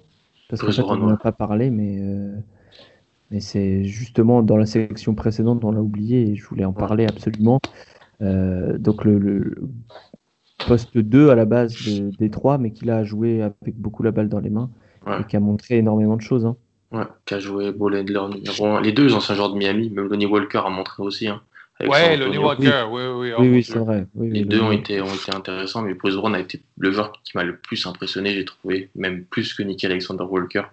[0.48, 2.00] Parce qu'en on n'en a pas parlé, mais
[3.32, 7.06] mais c'est justement dans la sélection précédente, on l'a oublié et je voulais en parler
[7.06, 7.60] absolument.
[8.20, 9.56] Euh, donc le,
[10.66, 14.10] poste 2 à la base de, des trois, mais qui a joué avec beaucoup la
[14.10, 14.70] balle dans les mains
[15.06, 16.46] et qui a montré énormément de choses.
[16.46, 16.56] Hein.
[16.92, 18.80] Ouais, qui a joué 1.
[18.82, 21.26] Les deux anciens joueurs de Miami, même Lonnie Walker a montré aussi.
[21.26, 21.40] Hein,
[21.80, 24.06] ouais, Lonnie Walker, oui, oui, oui, oui, c'est vrai.
[24.20, 27.32] les deux ont été, ont été intéressants, mais Bruce Brown a été le joueur qui
[27.34, 30.64] m'a le plus impressionné, j'ai trouvé, même plus que Nicky Alexander Walker.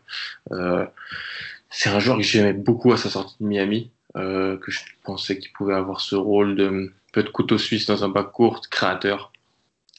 [0.52, 0.86] Euh,
[1.70, 5.38] c'est un joueur que j'aimais beaucoup à sa sortie de Miami, euh, que je pensais
[5.38, 9.32] qu'il pouvait avoir ce rôle de peu de couteau suisse dans un bac court, créateur,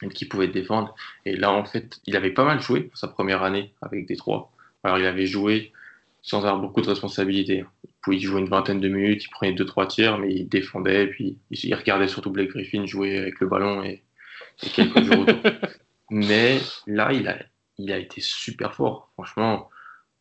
[0.02, 0.94] et qui pouvait défendre.
[1.24, 4.50] Et là, en fait, il avait pas mal joué sa première année avec Détroit.
[4.82, 5.72] Alors, il avait joué
[6.22, 7.64] sans avoir beaucoup de responsabilités.
[7.84, 11.06] Il pouvait jouer une vingtaine de minutes, il prenait deux trois tirs, mais il défendait,
[11.06, 14.02] puis il regardait surtout Blake Griffin jouer avec le ballon et,
[14.74, 15.52] quelques jours autour.
[16.10, 16.58] Mais
[16.88, 17.38] là, il a,
[17.78, 19.10] il a été super fort.
[19.14, 19.70] Franchement,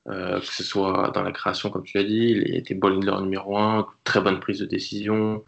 [0.06, 3.88] que ce soit dans la création, comme tu l'as dit, il était ball numéro un,
[4.04, 5.44] très bonne prise de décision.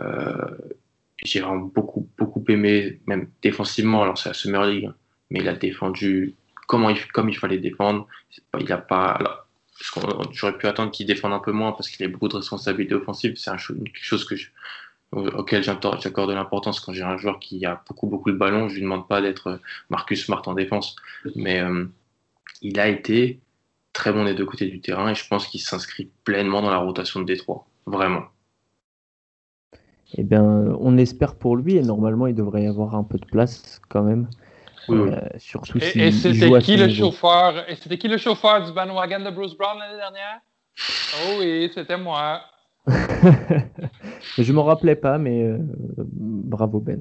[0.00, 0.56] Euh,
[1.24, 4.94] j'ai vraiment beaucoup, beaucoup aimé, même défensivement, alors c'est la Summer League, hein,
[5.30, 6.34] mais il a défendu
[6.66, 8.06] comment il, comme il fallait défendre.
[8.58, 9.46] Il a pas.
[10.32, 13.34] J'aurais pu attendre qu'il défende un peu moins parce qu'il a beaucoup de responsabilités offensives.
[13.36, 14.34] C'est quelque chose que
[15.12, 18.68] auquel j'accorde de l'importance quand j'ai un joueur qui a beaucoup, beaucoup de ballons.
[18.68, 19.60] Je lui demande pas d'être
[19.90, 20.96] Marcus Smart en défense,
[21.36, 21.84] mais euh,
[22.62, 23.40] il a été
[23.92, 26.78] très bon des deux côtés du terrain et je pense qu'il s'inscrit pleinement dans la
[26.78, 27.66] rotation de Détroit.
[27.86, 28.22] Vraiment.
[30.14, 33.24] Eh bien, on espère pour lui et normalement il devrait y avoir un peu de
[33.24, 34.28] place quand même.
[34.90, 39.24] Euh, surtout et, et c'était qui le chauffeur Et c'était qui le chauffeur du bandwagon
[39.24, 40.40] de Bruce Brown l'année dernière?
[41.24, 42.40] Oh oui, c'était moi.
[44.38, 45.58] je m'en rappelais pas, mais euh,
[45.96, 47.00] bravo Ben.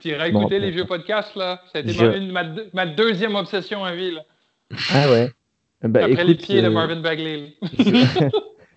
[0.00, 1.62] Tu iras écouter les vieux podcasts là.
[1.72, 2.42] C'était ma,
[2.72, 4.22] ma, deuxième obsession à vie là.
[4.92, 5.30] Ah ouais?
[5.82, 7.54] Bah, Après les pieds de euh, Marvin Bagley.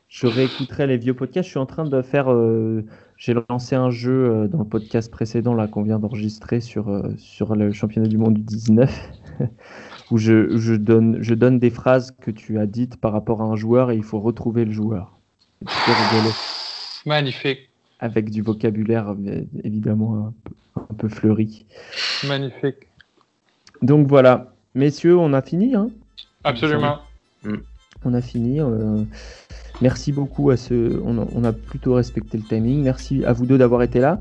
[0.07, 1.47] je réécouterai les vieux podcasts.
[1.47, 2.31] Je suis en train de faire.
[2.31, 2.85] Euh,
[3.17, 7.55] j'ai lancé un jeu euh, dans le podcast précédent là qu'on vient d'enregistrer sur, sur
[7.55, 9.11] le championnat du monde du 19,
[10.11, 13.45] où je, je, donne, je donne des phrases que tu as dites par rapport à
[13.45, 15.17] un joueur et il faut retrouver le joueur.
[15.67, 17.69] C'est Magnifique.
[17.99, 19.15] Avec du vocabulaire
[19.63, 20.55] évidemment un peu,
[20.89, 21.65] un peu fleuri.
[22.27, 22.87] Magnifique.
[23.81, 25.75] Donc voilà, messieurs, on a fini.
[25.75, 25.89] Hein?
[26.43, 26.99] Absolument.
[28.05, 28.59] On a fini.
[28.59, 29.03] Euh,
[29.81, 31.01] merci beaucoup à ceux.
[31.05, 32.83] On a, plutôt respecté le timing.
[32.83, 34.19] Merci à vous deux d'avoir été là.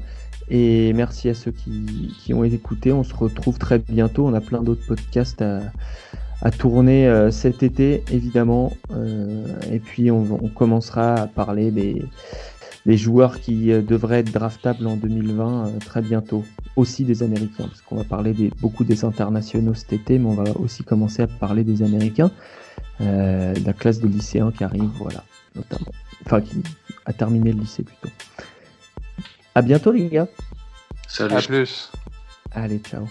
[0.49, 2.93] Et merci à ceux qui, ont écouté.
[2.93, 4.27] On se retrouve très bientôt.
[4.27, 8.73] On a plein d'autres podcasts à, tourner euh, cet été, évidemment.
[8.93, 12.05] Euh, et puis on, commencera à parler des,
[12.87, 16.45] des joueurs qui devraient être draftables en 2020 très bientôt.
[16.75, 20.35] Aussi des Américains, parce qu'on va parler des, beaucoup des internationaux cet été, mais on
[20.35, 22.31] va aussi commencer à parler des Américains.
[23.01, 25.93] Euh, la classe de lycéens qui arrive, voilà, notamment.
[26.25, 26.63] Enfin, qui
[27.05, 28.15] a terminé le lycée plutôt.
[29.55, 30.29] À bientôt, les gars.
[31.09, 31.35] Salut.
[31.35, 31.91] À plus.
[32.53, 33.07] Allez, ciao.